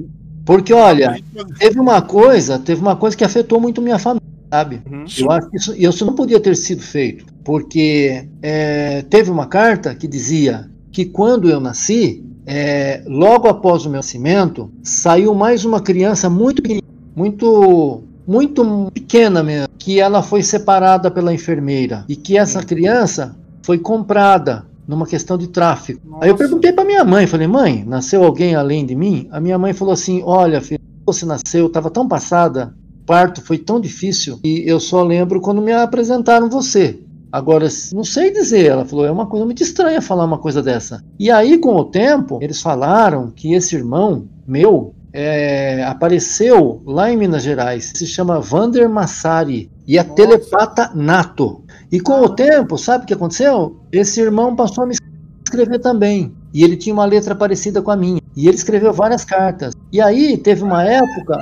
[0.44, 1.20] Porque, olha,
[1.58, 4.82] teve uma coisa, teve uma coisa que afetou muito minha família, sabe?
[4.90, 5.04] Uhum.
[5.18, 9.94] Eu acho que isso, isso não podia ter sido feito, porque é, teve uma carta
[9.94, 15.80] que dizia que quando eu nasci, é, logo após o meu nascimento, saiu mais uma
[15.80, 16.82] criança muito pequena,
[17.16, 23.78] muito muito pequena mesmo, que ela foi separada pela enfermeira e que essa criança foi
[23.78, 26.18] comprada numa questão de tráfico.
[26.20, 26.44] Aí eu Nossa.
[26.44, 29.94] perguntei para minha mãe, falei: "Mãe, nasceu alguém além de mim?" A minha mãe falou
[29.94, 34.78] assim: "Olha, filho, você nasceu, estava tão passada, o parto foi tão difícil e eu
[34.78, 37.00] só lembro quando me apresentaram você.
[37.32, 41.02] Agora, não sei dizer, ela falou, é uma coisa muito estranha falar uma coisa dessa.
[41.18, 47.16] E aí, com o tempo, eles falaram que esse irmão meu é, apareceu lá em
[47.16, 51.62] Minas Gerais, se chama Vander Massari, e é telepata nato.
[51.92, 53.76] E com o tempo, sabe o que aconteceu?
[53.92, 54.96] Esse irmão passou a me
[55.44, 56.34] escrever também.
[56.52, 58.20] E ele tinha uma letra parecida com a minha.
[58.36, 59.72] E ele escreveu várias cartas.
[59.92, 61.38] E aí, teve uma época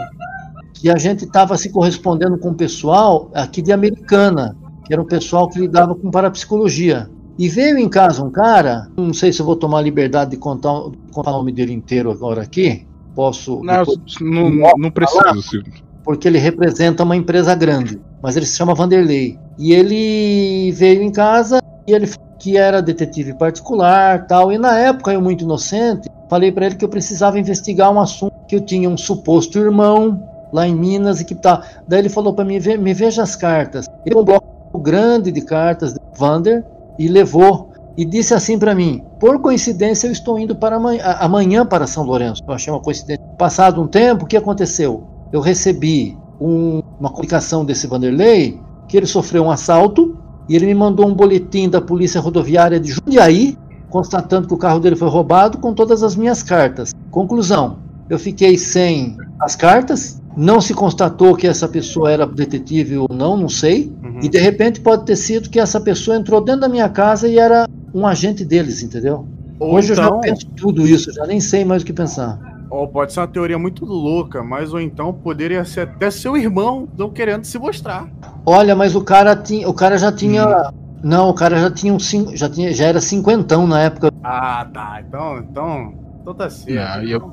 [0.74, 4.54] que a gente estava se correspondendo com o pessoal aqui de Americana,
[4.84, 7.08] que era um pessoal que lidava com parapsicologia.
[7.38, 10.36] E veio em casa um cara, não sei se eu vou tomar a liberdade de
[10.36, 10.74] contar,
[11.10, 15.34] contar o nome dele inteiro agora aqui, posso, Não, depois- não, não precisa.
[15.42, 15.62] se-
[16.04, 19.36] porque ele representa uma empresa grande, mas ele se chama Vanderlei.
[19.58, 24.76] E ele veio em casa e ele falou que era detetive particular, tal, e na
[24.78, 28.60] época eu muito inocente, falei para ele que eu precisava investigar um assunto que eu
[28.60, 30.20] tinha um suposto irmão
[30.52, 31.62] lá em Minas e que tá.
[31.86, 33.86] Daí ele falou para mim, "Ve- me veja as cartas.
[34.04, 36.64] Ele um bloco grande de cartas de Vander
[36.98, 41.66] e levou e disse assim para mim: por coincidência eu estou indo para amanhã, amanhã
[41.66, 42.42] para São Lourenço.
[42.46, 43.24] Eu achei uma coincidência.
[43.38, 45.04] Passado um tempo, o que aconteceu?
[45.32, 50.16] Eu recebi um- uma comunicação desse Vanderlei que ele sofreu um assalto
[50.48, 53.56] e ele me mandou um boletim da Polícia Rodoviária de Jundiaí
[53.88, 56.92] constatando que o carro dele foi roubado com todas as minhas cartas.
[57.10, 57.78] Conclusão:
[58.08, 60.21] eu fiquei sem as cartas.
[60.36, 63.92] Não se constatou que essa pessoa era detetive ou não, não sei.
[64.02, 64.20] Uhum.
[64.22, 67.38] E de repente pode ter sido que essa pessoa entrou dentro da minha casa e
[67.38, 69.26] era um agente deles, entendeu?
[69.58, 72.38] Ou Hoje eu então, já penso tudo isso, já nem sei mais o que pensar.
[72.70, 76.88] ou pode ser uma teoria muito louca, mas ou então poderia ser até seu irmão
[76.96, 78.08] não querendo se mostrar.
[78.46, 80.72] Olha, mas o cara tinha, o cara já tinha,
[81.02, 84.10] não, o cara já tinha um cin- já tinha, já era cinquentão na época.
[84.24, 85.02] Ah, tá.
[85.06, 86.96] Então, então, então tá certo.
[87.02, 87.32] Não, eu-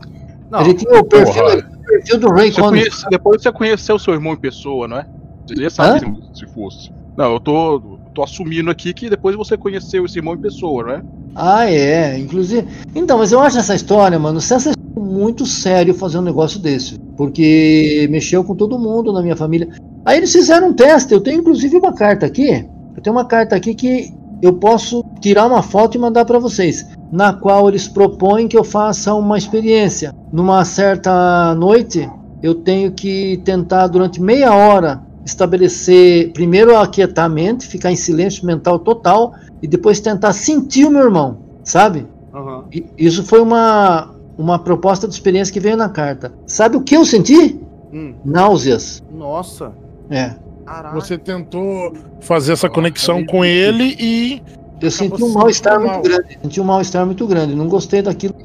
[0.52, 1.79] Não, ele tinha o perfil, porra.
[1.90, 5.06] Perfil do Ray Você conhece- depois você conheceu seu irmão em pessoa, não é?
[5.48, 6.00] Você ia saber
[6.34, 6.92] se, se fosse.
[7.18, 7.82] Não, eu tô,
[8.14, 11.02] tô assumindo aqui que depois você conheceu esse irmão em pessoa, não é?
[11.36, 12.66] Ah, é, inclusive.
[12.96, 16.24] Então, mas eu acho essa história, mano, se essa história é muito sério fazer um
[16.24, 19.70] negócio desse, porque mexeu com todo mundo na minha família.
[20.06, 22.66] Aí eles fizeram um teste, eu tenho inclusive uma carta aqui,
[22.96, 26.88] eu tenho uma carta aqui que eu posso tirar uma foto e mandar para vocês,
[27.12, 30.14] na qual eles propõem que eu faça uma experiência.
[30.32, 32.10] Numa certa noite,
[32.42, 38.46] eu tenho que tentar durante meia hora estabelecer primeiro aquietar a mente, ficar em silêncio
[38.46, 42.08] mental total e depois tentar sentir o meu irmão, sabe?
[42.34, 42.66] aham.
[42.72, 46.32] E Isso foi uma, uma proposta de experiência que veio na carta.
[46.46, 47.60] Sabe o que eu senti?
[47.92, 49.04] Hum, Náuseas.
[49.12, 49.72] nossa.
[50.10, 50.36] É.
[50.66, 50.94] Caraca.
[50.94, 54.42] Você tentou fazer essa conexão com ele e.
[54.80, 56.02] Eu senti um mal-estar muito mal.
[56.04, 56.40] grande.
[56.42, 57.56] Senti um mal-estar muito grande.
[57.56, 58.36] Não gostei daquilo.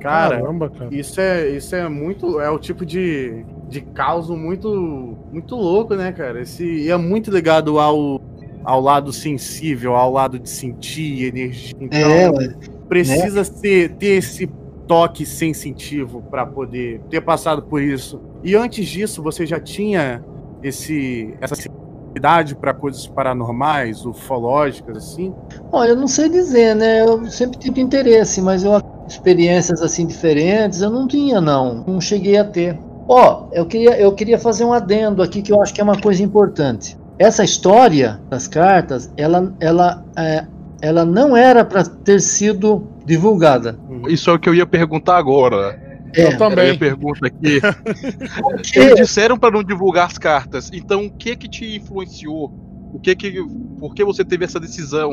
[0.00, 0.88] Cara, Caramba, cara.
[0.94, 2.40] isso é, isso é muito.
[2.40, 6.40] É o tipo de, de caos muito, muito louco, né, cara?
[6.40, 8.20] Esse, e é muito ligado ao,
[8.64, 11.76] ao lado sensível, ao lado de sentir energia.
[11.78, 12.54] Então, É, ué.
[12.88, 14.48] precisa ser, ter esse
[14.86, 18.20] toque sensitivo para poder ter passado por isso.
[18.42, 20.24] E antes disso, você já tinha
[20.62, 21.54] esse essa
[22.16, 25.32] idade para coisas paranormais, ufológicas, assim?
[25.70, 27.02] Olha, eu não sei dizer, né?
[27.02, 28.74] Eu sempre tive interesse, mas eu
[29.10, 31.84] experiências assim diferentes eu não tinha, não.
[31.86, 32.78] Não cheguei a ter.
[33.08, 36.00] Ó, eu queria, eu queria fazer um adendo aqui que eu acho que é uma
[36.00, 36.96] coisa importante.
[37.18, 40.46] Essa história das cartas, ela, ela, é,
[40.80, 43.78] ela não era para ter sido divulgada.
[44.08, 45.78] Isso é o que eu ia perguntar agora.
[46.14, 46.66] É, Eu também.
[46.66, 47.60] Minha pergunta aqui.
[48.40, 50.70] porque- Eles disseram para não divulgar as cartas.
[50.72, 52.52] Então, o que que te influenciou?
[52.92, 53.44] O que que,
[53.78, 55.12] por que você teve essa decisão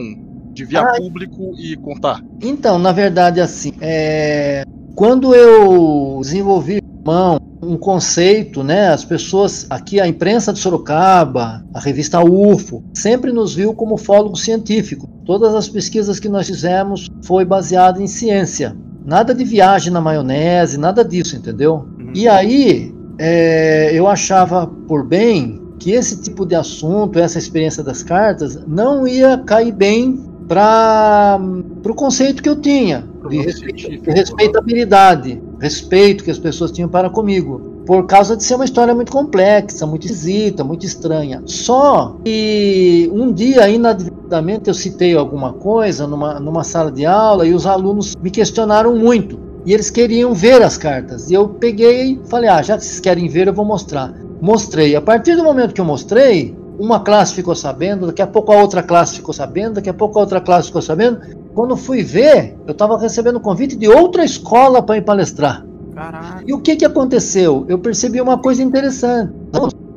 [0.57, 2.21] de vir a Ah, público e contar?
[2.41, 8.89] Então, na verdade, assim, é, quando eu desenvolvi mão um conceito, né?
[8.89, 14.35] As pessoas aqui, a imprensa de Sorocaba, a revista UFO, sempre nos viu como ufólogo
[14.35, 15.07] científico.
[15.25, 18.75] Todas as pesquisas que nós fizemos foi baseada em ciência.
[19.05, 21.87] Nada de viagem na maionese, nada disso, entendeu?
[22.13, 28.03] E aí, é, eu achava por bem que esse tipo de assunto, essa experiência das
[28.03, 31.39] cartas, não ia cair bem para
[31.85, 37.09] o conceito que eu tinha de respeito- de respeitabilidade, respeito que as pessoas tinham para
[37.09, 41.41] comigo, por causa de ser uma história muito complexa, muito esquisita, muito estranha.
[41.45, 47.53] Só que um dia, inadvertidamente, eu citei alguma coisa numa, numa sala de aula e
[47.53, 49.39] os alunos me questionaram muito.
[49.65, 51.29] E eles queriam ver as cartas.
[51.29, 54.13] E eu peguei e falei: ah, já que vocês querem ver, eu vou mostrar.
[54.41, 54.95] Mostrei.
[54.95, 58.61] A partir do momento que eu mostrei, uma classe ficou sabendo, daqui a pouco a
[58.61, 61.19] outra classe ficou sabendo, daqui a pouco a outra classe ficou sabendo.
[61.53, 65.65] Quando fui ver, eu estava recebendo convite de outra escola para ir palestrar.
[65.95, 66.43] Caraca.
[66.45, 67.65] E o que, que aconteceu?
[67.67, 69.33] Eu percebi uma coisa interessante.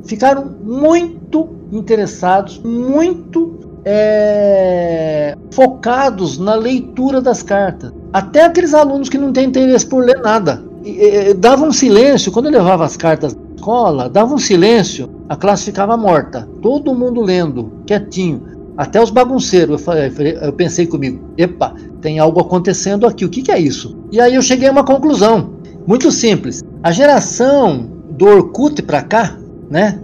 [0.03, 7.93] Ficaram muito interessados, muito é, focados na leitura das cartas.
[8.11, 10.63] Até aqueles alunos que não têm interesse por ler nada.
[10.83, 15.35] E, e, davam um silêncio, quando eu levava as cartas escola, dava um silêncio, a
[15.35, 16.49] classe ficava morta.
[16.61, 18.59] Todo mundo lendo, quietinho.
[18.75, 19.79] Até os bagunceiros.
[19.79, 23.95] Eu, falei, eu pensei comigo: epa, tem algo acontecendo aqui, o que, que é isso?
[24.11, 25.51] E aí eu cheguei a uma conclusão.
[25.85, 26.63] Muito simples.
[26.81, 29.37] A geração do Orkut para cá,
[29.69, 29.99] né?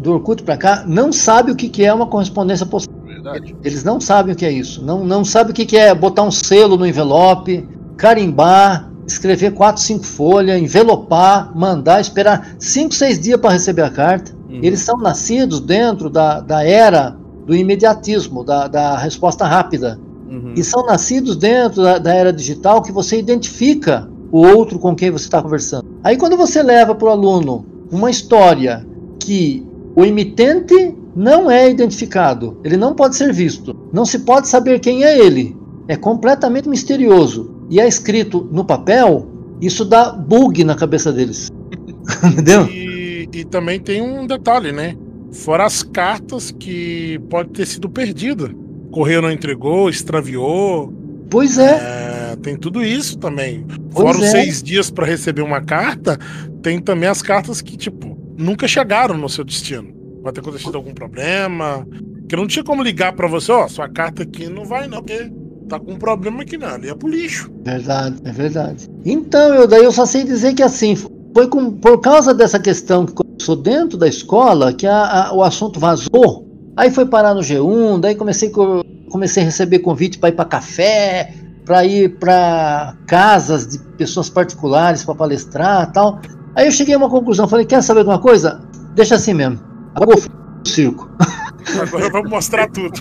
[0.00, 2.94] Do Orkut para cá, não sabe o que, que é uma correspondência postal.
[3.04, 3.56] Verdade.
[3.64, 4.84] Eles não sabem o que é isso.
[4.84, 9.82] Não, não sabem o que, que é botar um selo no envelope, carimbar, escrever quatro,
[9.82, 14.36] cinco folhas, envelopar, mandar, esperar cinco, seis dias para receber a carta.
[14.62, 19.98] Eles são nascidos dentro da, da era do imediatismo, da, da resposta rápida.
[20.28, 20.54] Uhum.
[20.56, 25.10] E são nascidos dentro da, da era digital que você identifica o outro com quem
[25.10, 25.86] você está conversando.
[26.02, 28.86] Aí quando você leva para o aluno uma história
[29.20, 34.80] que o emitente não é identificado, ele não pode ser visto, não se pode saber
[34.80, 35.56] quem é ele,
[35.88, 39.28] é completamente misterioso e é escrito no papel,
[39.60, 41.50] isso dá bug na cabeça deles.
[42.24, 42.66] Entendeu?
[42.66, 44.96] E, e também tem um detalhe, né?
[45.32, 48.50] Fora as cartas que pode ter sido perdida.
[48.90, 50.92] Correio não entregou, extraviou.
[51.28, 52.32] Pois é.
[52.32, 53.66] É, tem tudo isso também.
[53.90, 54.30] Pois Fora os é.
[54.30, 56.18] seis dias para receber uma carta,
[56.62, 59.94] tem também as cartas que, tipo, nunca chegaram no seu destino.
[60.22, 61.86] Vai ter acontecido algum problema.
[62.28, 65.30] Que não tinha como ligar para você, ó, sua carta aqui não vai não, porque
[65.68, 67.50] tá com um problema aqui não, ali é pro lixo.
[67.64, 68.86] Verdade, é verdade.
[69.04, 73.04] Então, eu daí eu só sei dizer que assim, foi com, por causa dessa questão
[73.06, 76.46] que começou dentro da escola que a- a- o assunto vazou.
[76.76, 80.44] Aí foi parar no G1, daí comecei, co- comecei a receber convite para ir para
[80.44, 86.20] café, para ir para casas de pessoas particulares para palestrar tal.
[86.54, 88.60] Aí eu cheguei a uma conclusão, falei, quer saber de uma coisa?
[88.94, 89.58] Deixa assim mesmo.
[89.94, 90.28] Agora eu fui
[90.64, 91.10] pro circo.
[91.82, 92.92] Agora vamos mostrar tudo.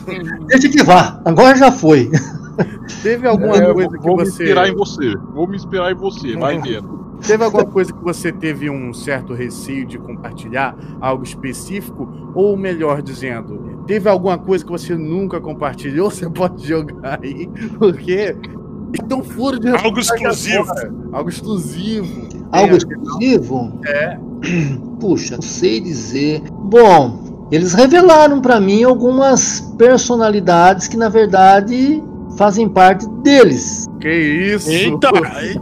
[0.47, 2.09] Deixa que vá, agora já foi.
[3.03, 4.43] Teve alguma É, coisa que vou me você.
[4.43, 5.13] inspirar em você.
[5.33, 6.95] Vou me inspirar em você, vai vendo.
[7.25, 10.75] Teve alguma coisa que você teve um certo receio de compartilhar?
[11.01, 12.07] Algo específico?
[12.35, 16.09] Ou melhor dizendo, teve alguma coisa que você nunca compartilhou?
[16.11, 18.35] Você pode jogar aí, porque.
[18.97, 20.71] Então, furo de Algo exclusivo.
[21.11, 22.29] Algo exclusivo.
[22.51, 23.79] Algo É, exclusivo?
[23.85, 24.17] É.
[24.99, 26.41] Puxa, sei dizer.
[26.51, 32.01] Bom, eles revelaram pra mim algumas personalidades que na verdade
[32.37, 33.85] fazem parte deles.
[33.99, 34.69] Que isso?
[34.69, 35.09] Eita!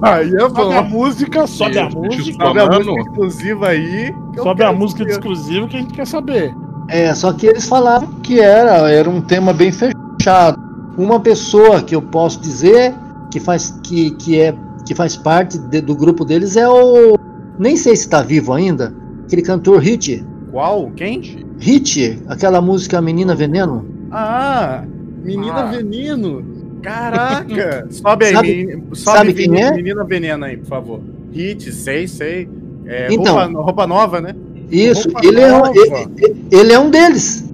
[0.02, 0.90] Aí é Sobe a bom.
[0.90, 2.46] música, sobe a música.
[2.46, 4.16] Sobe a música exclusiva aí.
[4.42, 6.54] Sobe a música exclusiva que a gente quer saber.
[6.90, 10.62] É, só que eles falaram que era, era um tema bem fechado.
[10.98, 12.94] Uma pessoa que eu posso dizer
[13.32, 14.54] que faz que, que é
[14.86, 17.18] que faz parte de- do grupo deles é o
[17.58, 18.94] nem sei se está vivo ainda,
[19.26, 20.26] aquele cantor Hit.
[20.52, 20.92] Qual?
[20.96, 21.22] Quem?
[21.64, 23.86] Hit, aquela música Menina Veneno.
[24.12, 24.84] Ah,
[25.24, 25.66] Menina Ah.
[25.72, 26.44] Veneno.
[26.82, 27.88] Caraca!
[27.90, 29.74] Sobe aí, Sabe- menina, sobe sabe quem menina, é?
[29.74, 31.00] menina Veneno aí, por favor.
[31.32, 32.50] Hit, sei, sei.
[32.86, 33.36] É, Então.
[33.38, 34.36] roupa, roupa nova, né?
[34.70, 35.72] Isso, roupa ele é, um, nova.
[35.74, 37.50] ele, ele é um deles.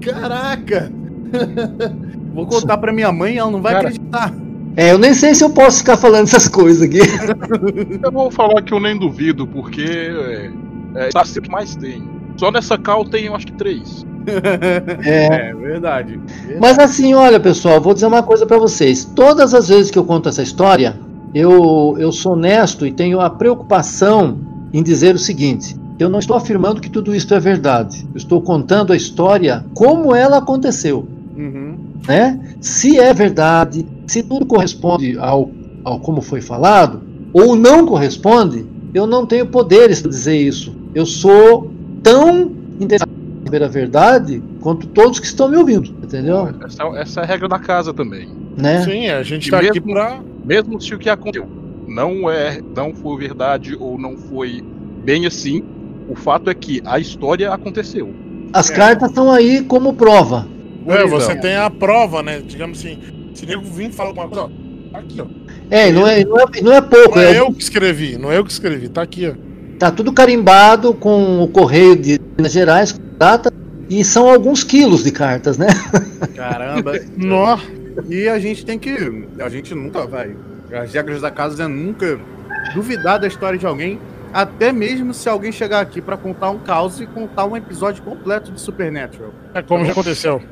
[0.00, 0.90] Caraca!
[2.34, 3.88] Vou contar pra minha mãe, ela não vai Cara.
[3.88, 4.34] acreditar.
[4.76, 6.98] É, eu nem sei se eu posso ficar falando essas coisas aqui.
[8.02, 10.50] Eu vou falar que eu nem duvido, porque é,
[10.94, 12.00] é tá sempre mais tem.
[12.38, 14.06] Só nessa cal tem, eu acho que três.
[15.04, 16.20] É, É verdade.
[16.60, 19.04] Mas assim, olha pessoal, vou dizer uma coisa pra vocês.
[19.04, 20.98] Todas as vezes que eu conto essa história,
[21.34, 24.38] eu, eu sou honesto e tenho a preocupação
[24.72, 28.06] em dizer o seguinte: eu não estou afirmando que tudo isso é verdade.
[28.12, 31.06] Eu estou contando a história como ela aconteceu.
[31.36, 31.76] Uhum.
[32.06, 32.40] né?
[32.60, 35.50] Se é verdade, se tudo corresponde ao,
[35.84, 40.74] ao como foi falado, ou não corresponde, eu não tenho poderes para dizer isso.
[40.94, 41.70] Eu sou
[42.10, 46.48] tão interessado em saber a verdade quanto todos que estão me ouvindo, entendeu?
[46.64, 48.28] Essa, essa é a regra da casa também.
[48.56, 48.82] Né?
[48.84, 50.20] Sim, a gente E tá aqui mesmo- pra.
[50.44, 51.46] Mesmo se o que aconteceu
[51.86, 54.62] não é, não foi verdade ou não foi
[55.04, 55.62] bem assim,
[56.08, 58.12] o fato é que a história aconteceu.
[58.52, 60.46] As cartas estão aí como prova.
[60.86, 62.40] É, você tem a prova, né?
[62.46, 62.98] Digamos assim,
[63.34, 64.48] se nego vir e falar alguma coisa, ó,
[64.92, 65.26] tá aqui, ó.
[65.70, 68.32] É, não é, não é, não é pouco, Não é é, eu que escrevi, não
[68.32, 69.47] é eu que escrevi, tá aqui, ó.
[69.78, 73.52] Tá tudo carimbado com o correio de Minas Gerais, com data,
[73.88, 75.68] e são alguns quilos de cartas, né?
[76.34, 77.00] Caramba.
[77.16, 77.58] Nó.
[78.08, 79.26] E a gente tem que.
[79.40, 80.36] A gente nunca vai.
[80.72, 82.18] As regras da casa é nunca
[82.74, 83.98] duvidar da história de alguém.
[84.32, 88.52] Até mesmo se alguém chegar aqui pra contar um caos e contar um episódio completo
[88.52, 89.32] de Supernatural.
[89.54, 90.42] É como já aconteceu.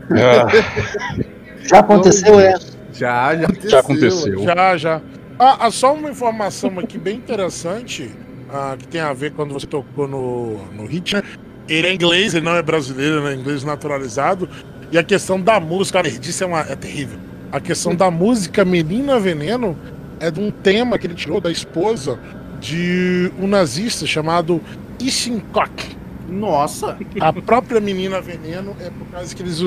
[1.68, 2.54] Já aconteceu, é.
[2.92, 3.70] Já, já aconteceu.
[3.70, 4.42] Já aconteceu.
[4.44, 5.00] Já, já.
[5.38, 8.10] Ah, ah, só uma informação aqui bem interessante,
[8.50, 11.22] ah, que tem a ver quando você tocou no, no hit, né?
[11.68, 14.48] Ele é inglês, ele não é brasileiro, ele é inglês naturalizado.
[14.92, 17.18] E a questão da música, a nerdice é, uma, é terrível.
[17.50, 19.76] A questão da música Menina Veneno
[20.20, 22.18] é de um tema que ele tirou da esposa
[22.60, 24.60] de um nazista chamado
[25.00, 25.96] Ishinkok.
[26.28, 26.96] Nossa!
[27.20, 29.60] A própria Menina Veneno é por causa que eles,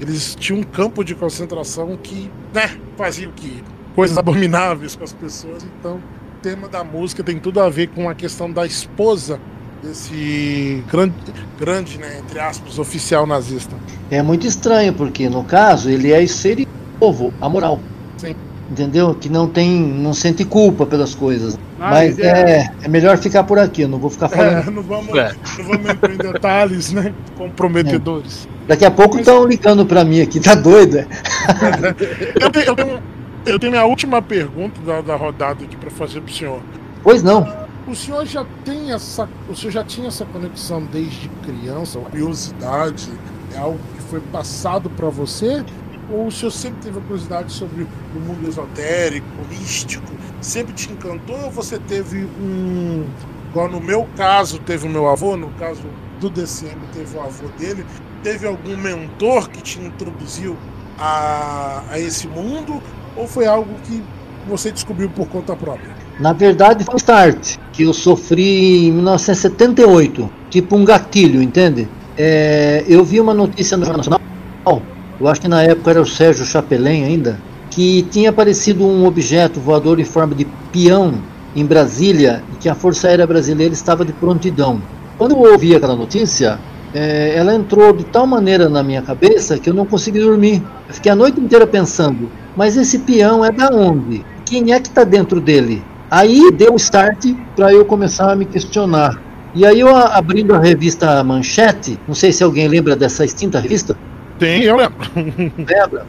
[0.00, 3.62] eles tinham um campo de concentração que, né, fazia o que?
[3.94, 5.64] Coisas abomináveis com as pessoas.
[5.78, 6.00] Então,
[6.42, 9.38] tema da música tem tudo a ver com a questão da esposa
[9.82, 11.14] desse grande,
[11.58, 13.74] grande né, entre aspas, oficial nazista.
[14.10, 16.66] É muito estranho, porque no caso ele é esse
[16.98, 17.78] povo amoral.
[18.16, 18.34] Sim.
[18.70, 19.14] Entendeu?
[19.14, 19.68] Que não tem.
[19.70, 21.58] não sente culpa pelas coisas.
[21.78, 24.68] Ah, Mas ele é, é melhor ficar por aqui, eu não vou ficar falando.
[24.68, 25.32] É, não, vamos, É.
[25.58, 27.12] não vamos entrar em detalhes, né?
[27.36, 28.48] Comprometedores.
[28.66, 30.98] Daqui a pouco estão ligando pra mim aqui, tá doido?
[30.98, 31.06] é?
[32.40, 33.02] Eu tenho, eu tenho,
[33.44, 36.60] eu tenho minha última pergunta da, da rodada aqui para fazer pro senhor.
[37.02, 37.46] Pois não.
[37.86, 39.28] O senhor já tem essa.
[39.48, 41.98] O senhor já tinha essa conexão desde criança?
[41.98, 43.10] A curiosidade
[43.54, 45.64] é algo que foi passado para você?
[46.10, 50.12] Ou o senhor sempre teve a curiosidade sobre o mundo esotérico, místico?
[50.40, 51.38] Sempre te encantou?
[51.44, 53.04] Ou você teve um.
[53.50, 55.82] Igual no meu caso, teve o meu avô, no caso
[56.20, 57.84] do DCM, teve o avô dele.
[58.22, 60.56] Teve algum mentor que te introduziu
[60.98, 62.80] a, a esse mundo?
[63.16, 64.02] Ou foi algo que
[64.48, 65.90] você descobriu por conta própria?
[66.18, 71.88] Na verdade foi um start, que eu sofri em 1978, tipo um gatilho, entende?
[72.16, 74.82] É, eu vi uma notícia no Jornal Nacional,
[75.20, 77.40] eu acho que na época era o Sérgio Chapelin ainda,
[77.70, 81.14] que tinha aparecido um objeto voador em forma de peão
[81.54, 84.80] em Brasília e que a Força Aérea Brasileira estava de prontidão.
[85.16, 86.58] Quando eu ouvi aquela notícia,
[86.94, 90.62] é, ela entrou de tal maneira na minha cabeça que eu não consegui dormir.
[90.88, 94.24] Eu fiquei a noite inteira pensando, mas esse peão é da onde?
[94.44, 95.82] Quem é que está dentro dele?
[96.10, 99.20] Aí deu o start para eu começar a me questionar.
[99.54, 103.96] E aí eu abrindo a revista Manchete, não sei se alguém lembra dessa extinta revista,
[104.38, 104.96] Tem, eu lembro.
[105.56, 106.06] lembra?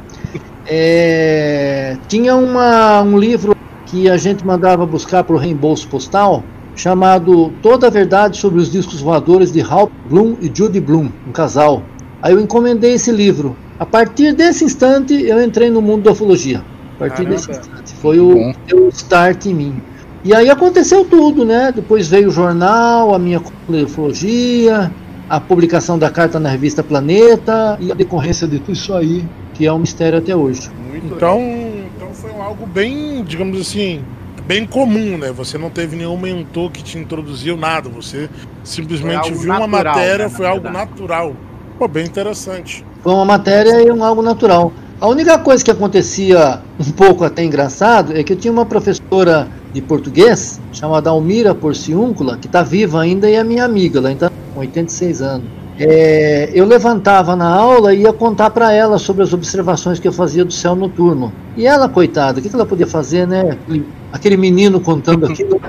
[0.65, 3.55] É, tinha uma, um livro
[3.85, 6.43] que a gente mandava buscar para o reembolso postal,
[6.75, 11.31] chamado Toda a Verdade sobre os Discos Voadores de Hal Bloom e Judy Bloom, um
[11.31, 11.83] casal.
[12.21, 13.55] Aí eu encomendei esse livro.
[13.79, 16.63] A partir desse instante eu entrei no mundo da ufologia.
[16.95, 17.35] A partir Caramba.
[17.35, 17.93] desse instante.
[17.95, 19.81] Foi o, o start em mim.
[20.23, 21.71] E aí aconteceu tudo, né?
[21.73, 23.41] Depois veio o jornal, a minha
[23.83, 24.89] ufologia,
[25.29, 29.65] a publicação da carta na revista Planeta e a decorrência de tudo isso aí, que
[29.65, 30.71] é um mistério até hoje.
[30.89, 31.41] Muito Então,
[31.95, 34.01] então foi algo bem, digamos assim,
[34.45, 35.31] bem comum, né?
[35.31, 37.89] Você não teve nenhum mentor que te introduziu nada.
[37.89, 38.29] Você
[38.63, 41.35] simplesmente viu uma natural, matéria, né, foi algo natural.
[41.77, 42.85] Pô, bem interessante.
[43.01, 44.71] Foi uma matéria e um algo natural.
[45.01, 49.49] A única coisa que acontecia um pouco até engraçado é que eu tinha uma professora
[49.73, 54.31] de português chamada Almira Porciúncula, que está viva ainda e é minha amiga, ela ainda
[54.53, 55.47] com 86 anos.
[55.77, 60.13] É, eu levantava na aula e ia contar para ela sobre as observações que eu
[60.13, 61.33] fazia do céu noturno.
[61.57, 63.57] E ela, coitada, o que que ela podia fazer, né?
[64.13, 65.59] Aquele- menino contando aquilo.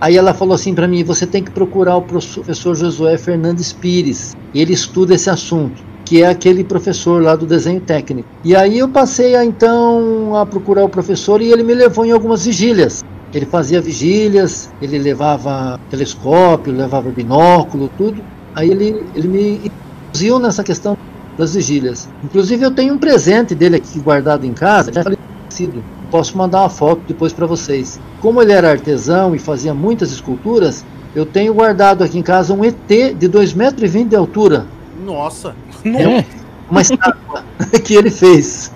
[0.00, 4.36] Aí ela falou assim para mim: você tem que procurar o professor Josué Fernandes Pires.
[4.54, 8.28] Ele estuda esse assunto, que é aquele professor lá do desenho técnico.
[8.44, 12.12] E aí eu passei a, então a procurar o professor e ele me levou em
[12.12, 13.02] algumas vigílias.
[13.32, 18.22] Ele fazia vigílias, ele levava telescópio, levava binóculo, tudo.
[18.54, 19.70] Aí ele, ele me
[20.12, 20.96] induziu nessa questão
[21.36, 22.08] das vigílias.
[22.24, 25.82] Inclusive eu tenho um presente dele aqui guardado em casa, já falecido.
[26.10, 27.98] Posso mandar uma foto depois para vocês.
[28.20, 30.84] Como ele era artesão e fazia muitas esculturas,
[31.14, 34.66] eu tenho guardado aqui em casa um ET de 2,20 metros de altura.
[35.04, 35.54] Nossa!
[35.84, 36.24] É
[36.70, 37.44] uma estátua
[37.84, 38.72] que ele fez.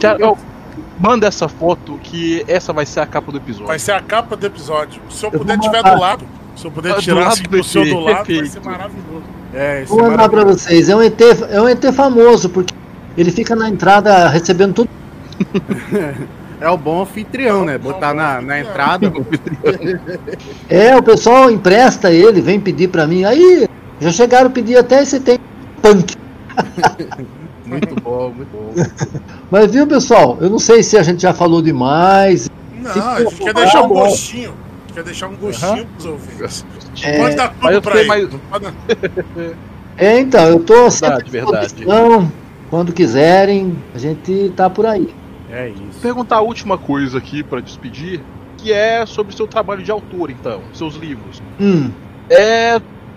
[0.00, 0.34] Cara,
[0.98, 3.66] manda essa foto que essa vai ser a capa do episódio.
[3.66, 5.00] Vai ser a capa do episódio.
[5.10, 6.24] Se eu, Eu puder tiver do lado,
[6.56, 8.52] se eu puder Ah, tirar lado assim do do seu do lado, vai perfeito.
[8.52, 9.22] ser maravilhoso.
[9.52, 10.88] É, Vou é mandar para vocês.
[10.88, 11.20] É um ET,
[11.50, 12.74] é um ET famoso porque
[13.16, 14.90] ele fica na entrada recebendo tudo.
[16.60, 17.78] É o bom anfitrião, né?
[17.78, 19.10] Botar na, na entrada.
[20.68, 23.24] É, o pessoal empresta ele, vem pedir para mim.
[23.24, 23.66] Aí
[23.98, 25.38] já chegaram a pedir até esse tem
[25.80, 26.14] punk.
[27.64, 28.72] Muito bom, muito bom.
[29.48, 30.36] Mas viu, pessoal?
[30.40, 32.50] Eu não sei se a gente já falou demais.
[32.82, 33.94] Não, Se a gente quer deixar um bom.
[34.00, 34.54] gostinho.
[34.92, 36.66] Quer deixar um gostinho pros ouvintes.
[37.04, 38.28] É, Pode dar tudo pra ele.
[38.60, 38.74] dar-
[39.96, 41.30] É, então, eu tô verdade.
[41.30, 42.32] disposição.
[42.70, 45.14] Quando quiserem, a gente tá por aí.
[45.50, 46.00] É isso.
[46.00, 48.22] perguntar a última coisa aqui pra despedir,
[48.56, 51.38] que é sobre o seu trabalho de autor, então, seus livros.
[51.58, 51.90] Hum,
[52.30, 52.76] É,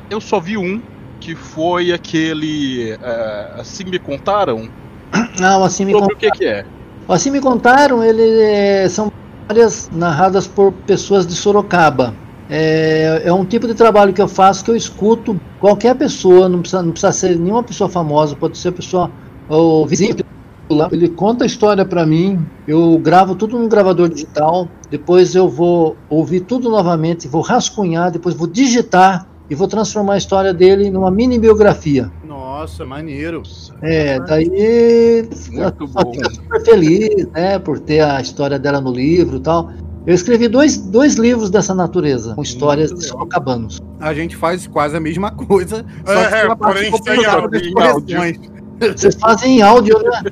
[0.10, 0.82] eu só vi um
[1.20, 4.68] que foi aquele é, assim me contaram
[5.40, 6.66] não, assim me, sobre con- o que que é.
[7.08, 9.08] assim me contaram, ele é, são
[9.50, 12.14] histórias narradas por pessoas de Sorocaba.
[12.50, 16.60] É, é um tipo de trabalho que eu faço que eu escuto qualquer pessoa, não
[16.60, 19.10] precisa, não precisa ser nenhuma pessoa famosa, pode ser pessoa
[19.48, 20.16] o vizinho
[20.70, 25.48] lá, ele conta a história pra mim, eu gravo tudo num gravador digital, depois eu
[25.50, 30.90] vou ouvir tudo novamente, vou rascunhar, depois vou digitar e vou transformar a história dele
[30.90, 32.12] numa mini biografia.
[32.26, 33.44] Nossa, maneiro.
[33.82, 36.14] É, daí Muito bom.
[36.14, 39.70] fico super feliz, né, por ter a história dela no livro e tal.
[40.06, 43.20] Eu escrevi dois, dois livros dessa natureza, com histórias Muito de legal.
[43.20, 43.80] sorocabanos.
[44.00, 48.20] A gente faz quase a mesma coisa, só É, que pela porém, tem áudio.
[48.98, 50.24] Vocês fazem em áudio, né?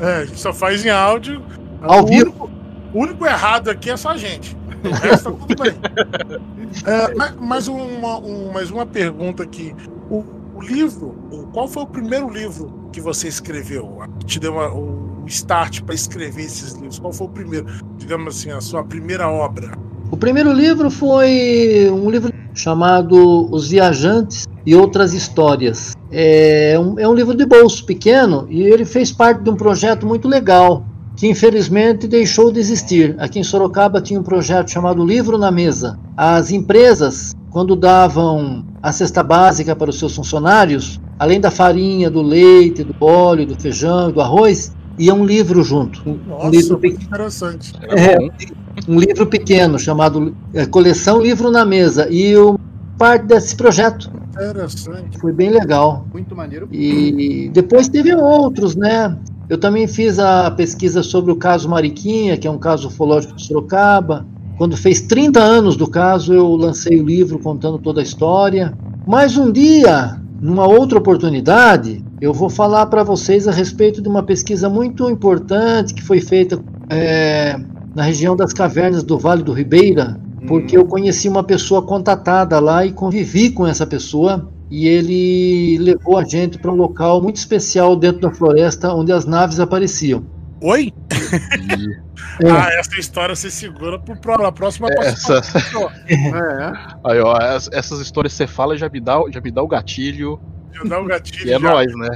[0.00, 1.42] É, a gente só faz em áudio.
[1.82, 2.24] Ao o vivo.
[2.30, 2.50] Único,
[2.94, 4.56] o único errado aqui é só a gente.
[4.84, 5.74] O resto tá tudo bem.
[6.84, 9.74] É, mas, mais, uma, um- mais uma pergunta aqui.
[10.10, 10.22] O,
[10.56, 13.98] o livro, qual foi o primeiro livro que você escreveu?
[14.20, 16.98] Que te deu uma- o start para escrever esses livros?
[16.98, 17.66] Qual foi o primeiro,
[17.96, 19.72] digamos assim, a sua primeira obra?
[20.10, 25.95] O primeiro livro foi um livro chamado Os Viajantes e Outras Histórias.
[26.10, 30.06] É um, é um livro de bolso pequeno e ele fez parte de um projeto
[30.06, 30.84] muito legal,
[31.16, 33.16] que infelizmente deixou de existir.
[33.18, 35.98] Aqui em Sorocaba tinha um projeto chamado Livro na Mesa.
[36.16, 42.22] As empresas, quando davam a cesta básica para os seus funcionários, além da farinha, do
[42.22, 46.02] leite, do óleo, do feijão do arroz, ia um livro junto.
[46.06, 47.04] Um, um Nossa, livro muito pequeno.
[47.04, 47.72] interessante.
[47.88, 48.16] É,
[48.88, 52.08] um livro pequeno chamado é, Coleção Livro na Mesa.
[52.10, 52.58] E o
[52.96, 55.18] parte desse projeto Interessante.
[55.18, 56.06] foi bem legal.
[56.12, 56.68] Muito maneiro.
[56.70, 59.16] E depois teve outros, né?
[59.48, 63.46] Eu também fiz a pesquisa sobre o caso Mariquinha, que é um caso ufológico de
[63.46, 64.26] Sorocaba.
[64.58, 68.76] Quando fez 30 anos do caso, eu lancei o livro contando toda a história.
[69.06, 74.22] Mas um dia, numa outra oportunidade, eu vou falar para vocês a respeito de uma
[74.22, 76.58] pesquisa muito importante que foi feita
[76.90, 77.58] é,
[77.94, 82.84] na região das cavernas do Vale do Ribeira, porque eu conheci uma pessoa contatada lá
[82.84, 87.94] e convivi com essa pessoa e ele levou a gente para um local muito especial
[87.96, 90.24] dentro da floresta onde as naves apareciam.
[90.62, 90.92] Oi?
[92.44, 92.50] É.
[92.50, 95.40] Ah, essa história você segura pro pro- pra próxima Essa-.
[96.06, 96.16] É.
[97.04, 99.68] Aí, ó, es- essas histórias que você fala já me dá, já me dá o
[99.68, 100.38] gatilho.
[100.74, 101.46] Já dá um gatilho.
[101.48, 101.70] E é já.
[101.70, 102.08] nóis, né?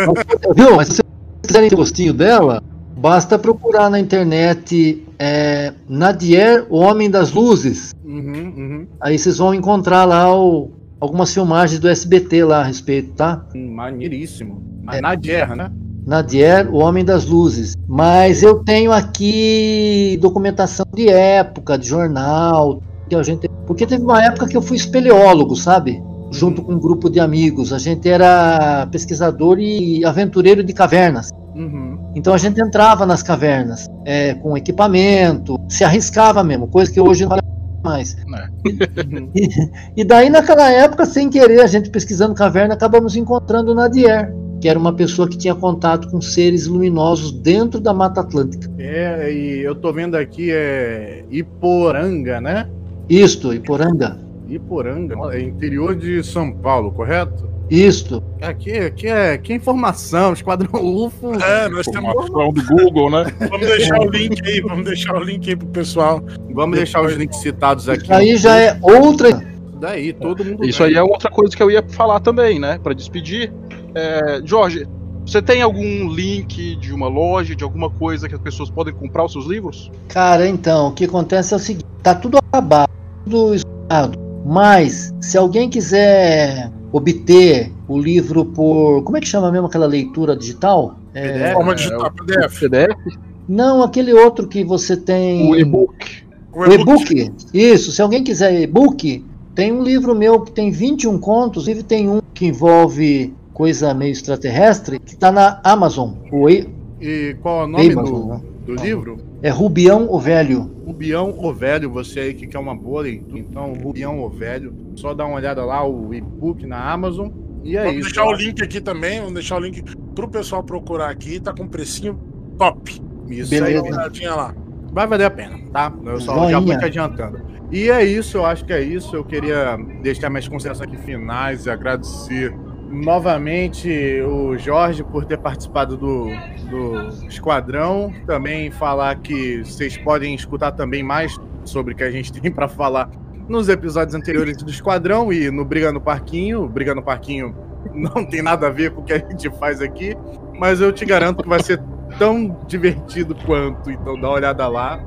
[0.56, 0.76] Viu?
[0.76, 1.06] Mas se vocês
[1.46, 2.62] quiserem ter gostinho dela,
[2.96, 7.92] basta procurar na internet é, Nadier, o Homem das Luzes.
[8.04, 8.86] Uhum, uhum.
[9.00, 10.70] Aí vocês vão encontrar lá o-
[11.00, 13.44] algumas filmagens do SBT lá a respeito, tá?
[13.54, 14.62] Hum, Maneiríssimo.
[14.82, 15.00] Mas É.
[15.00, 15.70] na guerra, né?
[16.06, 17.74] Nadier, o Homem das Luzes.
[17.88, 23.48] Mas eu tenho aqui documentação de época, de jornal, que a gente.
[23.66, 26.00] Porque teve uma época que eu fui espeleólogo, sabe?
[26.30, 27.72] Junto com um grupo de amigos.
[27.72, 31.30] A gente era pesquisador e aventureiro de cavernas.
[31.54, 31.95] Uhum.
[32.16, 37.24] Então a gente entrava nas cavernas é, com equipamento, se arriscava mesmo, coisa que hoje
[37.24, 37.42] não vale
[37.84, 38.16] mais.
[38.24, 39.30] Uhum.
[39.34, 44.34] E, e daí naquela época, sem querer, a gente pesquisando caverna, acabamos encontrando o Nadier,
[44.62, 48.70] que era uma pessoa que tinha contato com seres luminosos dentro da Mata Atlântica.
[48.78, 52.66] É, e eu tô vendo aqui é Iporanga, né?
[53.10, 54.18] Isto, Iporanga.
[54.48, 57.55] Iporanga, é interior de São Paulo, correto?
[57.70, 58.22] Isto.
[58.40, 61.34] Aqui, aqui, é, aqui é informação, Esquadrão UFO.
[61.34, 62.10] É, nós temos.
[62.10, 63.24] Informação do Google, né?
[63.50, 66.22] Vamos deixar o link aí, vamos deixar o link aí pro pessoal.
[66.52, 68.04] Vamos deixar os links citados aqui.
[68.04, 69.42] Isso aí já é outra.
[69.80, 70.64] Daí, todo mundo.
[70.64, 72.78] Isso aí é outra coisa que eu ia falar também, né?
[72.82, 73.52] Pra despedir.
[73.94, 74.86] É, Jorge,
[75.26, 79.24] você tem algum link de uma loja, de alguma coisa que as pessoas podem comprar
[79.24, 79.90] os seus livros?
[80.08, 82.90] Cara, então, o que acontece é o seguinte: tá tudo acabado,
[83.24, 84.18] tudo esgotado.
[84.46, 89.02] Mas, se alguém quiser obter o livro por.
[89.02, 90.98] Como é que chama mesmo aquela leitura digital?
[91.14, 91.52] É?
[91.52, 92.60] Forma É, digital, o PDF.
[92.60, 93.18] PDF?
[93.48, 95.50] não, aquele outro que você tem.
[95.50, 96.24] O e-book.
[96.52, 97.32] O e-book.
[97.52, 99.24] Isso, se alguém quiser e-book,
[99.54, 104.12] tem um livro meu que tem 21 contos, inclusive tem um que envolve coisa meio
[104.12, 106.12] extraterrestre, que tá na Amazon.
[106.30, 106.68] O e...
[107.00, 108.40] E qual é o nome Amazon, do, né?
[108.66, 109.16] Do livro?
[109.42, 110.70] É Rubião o Velho.
[110.84, 115.14] Rubião o Velho, você aí que quer uma boa leitura, então Rubião o Velho, só
[115.14, 117.30] dá uma olhada lá, o e-book na Amazon.
[117.62, 118.08] E é Vamos isso.
[118.08, 119.82] deixar o link aqui também, vamos deixar o link
[120.14, 122.18] pro pessoal procurar aqui, tá com um precinho
[122.58, 123.00] top.
[123.28, 123.84] Isso Beleza.
[123.84, 124.54] aí, olhadinha lá.
[124.92, 125.92] vai valer a pena, tá?
[126.04, 126.78] Eu só já vou Joinha.
[126.78, 127.40] te adiantando.
[127.72, 129.16] E é isso, eu acho que é isso.
[129.16, 132.54] Eu queria deixar minhas considerações aqui finais e agradecer
[132.90, 136.28] novamente o Jorge por ter participado do,
[136.70, 138.12] do Esquadrão.
[138.26, 142.68] Também falar que vocês podem escutar também mais sobre o que a gente tem para
[142.68, 143.10] falar
[143.48, 146.68] nos episódios anteriores do Esquadrão e no Briga no Parquinho.
[146.68, 147.54] Briga no Parquinho
[147.94, 150.16] não tem nada a ver com o que a gente faz aqui,
[150.58, 151.80] mas eu te garanto que vai ser
[152.18, 153.90] tão divertido quanto.
[153.90, 155.00] Então dá uma olhada lá.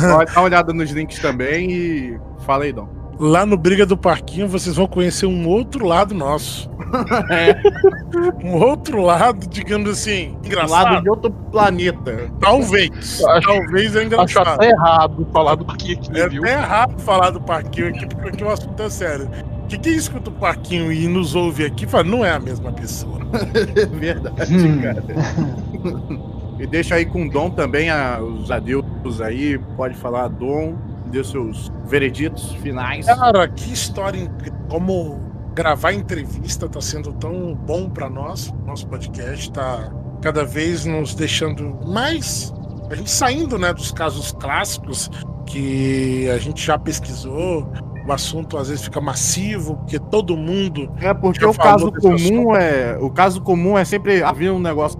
[0.00, 3.05] Dar uma olhada nos links também e fala aí, Dom.
[3.18, 6.70] Lá no Briga do Parquinho vocês vão conhecer um outro lado nosso.
[8.42, 10.70] Um outro lado, digamos assim, Do engraçado.
[10.92, 12.30] lado de outro planeta.
[12.40, 13.22] Talvez.
[13.24, 14.48] Acho- Talvez é Acho engraçado.
[14.48, 16.42] até errado falar do que aqui, É viu?
[16.42, 19.28] até errado falar do Parquinho aqui, porque aqui o assunto é sério.
[19.68, 23.16] Que quem escuta o Parquinho e nos ouve aqui fala, não é a mesma pessoa.
[23.76, 24.80] É verdade, Hum.
[24.80, 25.02] cara.
[26.58, 28.84] E deixa aí com o Dom também a- os adeus
[29.20, 29.58] aí.
[29.76, 30.74] Pode falar, Dom,
[31.06, 33.06] dê seus vereditos finais.
[33.06, 34.58] Cara, que história incrível.
[34.68, 35.20] Como
[35.54, 38.52] gravar entrevista tá sendo tão bom para nós.
[38.66, 39.90] Nosso podcast tá
[40.20, 42.52] cada vez nos deixando mais.
[42.90, 45.10] A gente saindo né, dos casos clássicos
[45.46, 47.70] que a gente já pesquisou.
[48.06, 50.92] O assunto às vezes fica massivo, porque todo mundo.
[51.00, 52.96] É porque Já o caso falou desse comum é.
[53.00, 54.96] O caso comum é sempre havia um negócio.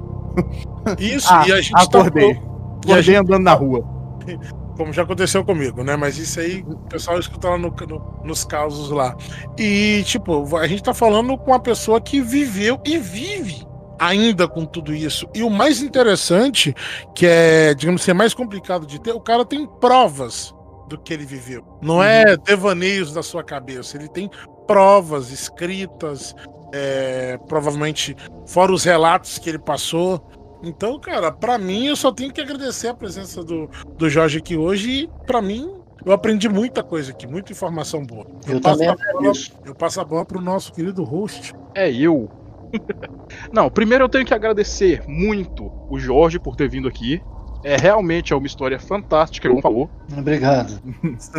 [0.99, 2.31] Isso, Ah, e a gente tá acordei.
[2.33, 3.85] E a Acordei gente- andando na rua.
[4.77, 5.97] como já aconteceu comigo, né?
[5.97, 9.17] Mas isso aí o pessoal escuta lá no- no- nos causos lá.
[9.59, 13.67] E, tipo, a gente tá falando com uma pessoa que viveu e vive
[13.99, 15.27] ainda com tudo isso.
[15.35, 16.75] E o mais interessante,
[17.15, 20.55] que é, digamos assim, é mais complicado de ter, o cara tem provas
[20.89, 21.65] do que ele viveu.
[21.83, 24.31] Não é devaneios da sua cabeça, ele tem
[24.67, 26.35] provas escritas,
[26.73, 28.15] é, provavelmente
[28.47, 30.21] fora os relatos que ele passou.
[30.67, 34.57] Então, cara, pra mim eu só tenho que agradecer a presença do, do Jorge aqui
[34.57, 35.71] hoje e pra mim
[36.05, 38.27] eu aprendi muita coisa aqui, muita informação boa.
[38.49, 39.33] Eu passo também a bola,
[39.65, 41.55] eu passo a bola pro nosso querido host.
[41.73, 42.29] É eu.
[43.53, 47.23] Não, primeiro eu tenho que agradecer muito o Jorge por ter vindo aqui.
[47.63, 49.91] É realmente é uma história fantástica, como falou.
[50.17, 50.81] Obrigado.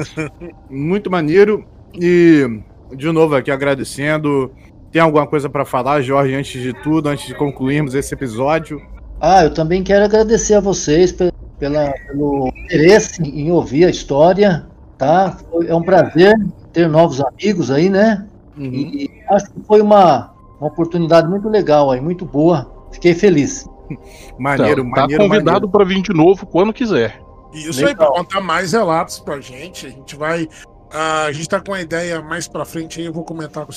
[0.70, 1.66] Muito maneiro.
[1.94, 2.62] E,
[2.94, 4.52] de novo, aqui agradecendo.
[4.92, 8.82] Tem alguma coisa pra falar, Jorge, antes de tudo, antes de concluirmos esse episódio?
[9.20, 14.68] Ah, eu também quero agradecer a vocês pe- pela, pelo interesse em ouvir a história,
[14.98, 15.38] tá?
[15.50, 16.34] Foi- É um prazer
[16.72, 18.26] ter novos amigos aí, né?
[18.58, 18.66] Uhum.
[18.74, 22.72] E acho que foi uma, uma oportunidade muito legal aí, muito boa.
[22.92, 23.68] Fiquei feliz.
[24.38, 25.24] Maneiro, Então, tá maneiro.
[25.24, 27.20] convidado para vir de novo quando quiser.
[27.54, 29.88] Isso aí, pra contar mais relatos pra gente.
[29.88, 30.48] A gente vai.
[30.94, 33.72] ah, a gente tá com a ideia mais pra frente aí, eu vou comentar com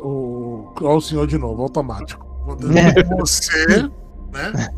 [0.00, 2.24] o, o senhor de novo, automático.
[2.46, 2.62] Vou com
[3.20, 3.88] você,
[4.32, 4.52] né?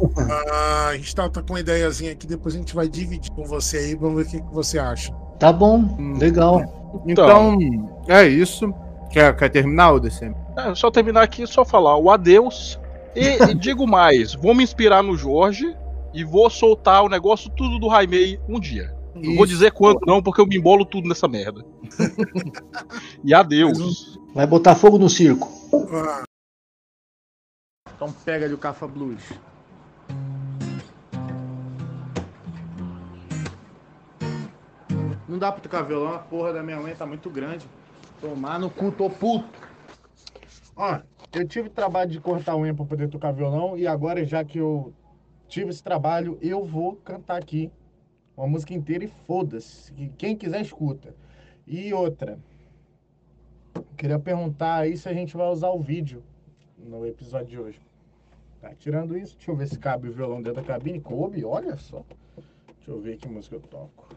[0.53, 3.45] Ah, a gente tá, tá com uma ideiazinha aqui, depois a gente vai dividir com
[3.45, 5.13] você aí, vamos ver o que, que você acha.
[5.39, 6.19] Tá bom, Hum.
[6.19, 7.03] legal.
[7.07, 7.59] Então,
[8.09, 8.73] é isso.
[9.11, 10.33] Quer, quer terminar, ODC?
[10.57, 12.79] É, só terminar aqui, só falar o adeus.
[13.15, 15.75] E, e digo mais, vou me inspirar no Jorge
[16.13, 18.95] e vou soltar o negócio tudo do Raimei um dia.
[19.15, 21.65] Não vou dizer quando não, porque eu me embolo tudo nessa merda.
[23.25, 24.19] e adeus.
[24.35, 25.49] Vai botar fogo no circo.
[25.93, 26.25] Ah,
[27.95, 29.23] Então pega ali o Cafa Blues.
[35.29, 37.67] Não dá pra tocar violão, a porra da minha mãe tá muito grande.
[38.21, 39.49] Tomar no cu, tô puto.
[40.77, 41.01] Ó,
[41.33, 44.93] eu tive trabalho de cortar unha pra poder tocar violão e agora, já que eu
[45.49, 47.71] tive esse trabalho, eu vou cantar aqui
[48.37, 49.93] uma música inteira e foda-se.
[49.93, 51.15] que Quem quiser escuta.
[51.67, 52.39] E outra,
[53.97, 56.23] queria perguntar aí se a gente vai usar o vídeo
[56.85, 57.81] no episódio de hoje.
[58.61, 61.01] Tá, tirando isso, deixa eu ver se cabe o violão dentro da cabine.
[61.01, 62.03] Coube, olha só.
[62.77, 64.09] Deixa eu ver que música eu toco.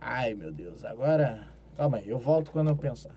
[0.00, 1.46] Ai, meu Deus, agora.
[1.76, 3.12] Calma aí, eu volto quando eu pensar.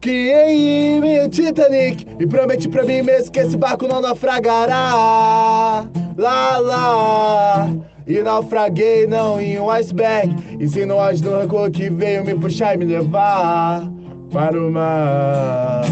[0.00, 5.86] Criei meu Titanic e prometi pra mim mesmo que esse barco não naufragará.
[6.16, 7.66] Lá, lá.
[8.06, 12.78] E naufraguei não em um iceberg, e sim no rancor que veio me puxar e
[12.78, 13.99] me levar
[14.32, 15.82] para o mar.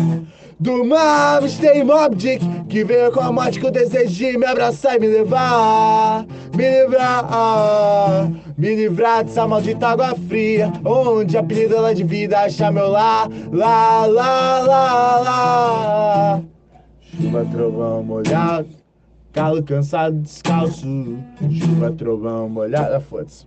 [0.60, 4.96] Do mar, mistério Mob Dick, que veio com a morte que eu desejei me abraçar
[4.96, 12.02] e me levar, me livrar, me livrar dessa maldita água fria, onde a pedida de
[12.02, 16.42] vida achar meu lar, lá, lá, lá, lá.
[17.02, 18.68] Chuva, trovão molhado,
[19.32, 21.18] calo cansado, descalço,
[21.52, 23.46] chuva, trovão molhado, ah, foda-se.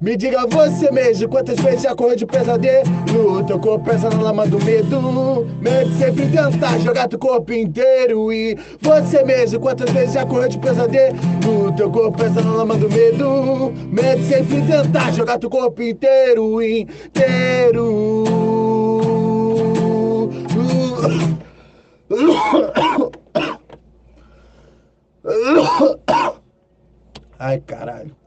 [0.00, 3.44] Me diga você mesmo quantas vezes já correu de pesadelo?
[3.46, 5.44] Teu corpo pesa na lama do medo.
[5.60, 8.32] Medo sempre tentar jogar teu corpo inteiro.
[8.32, 11.18] E você mesmo quantas vezes já correu de pesadelo?
[11.76, 13.72] Teu corpo pesa na lama do medo.
[13.90, 18.24] Medo sempre tentar jogar teu corpo inteiro Inteiro.
[27.40, 28.18] Ai caralho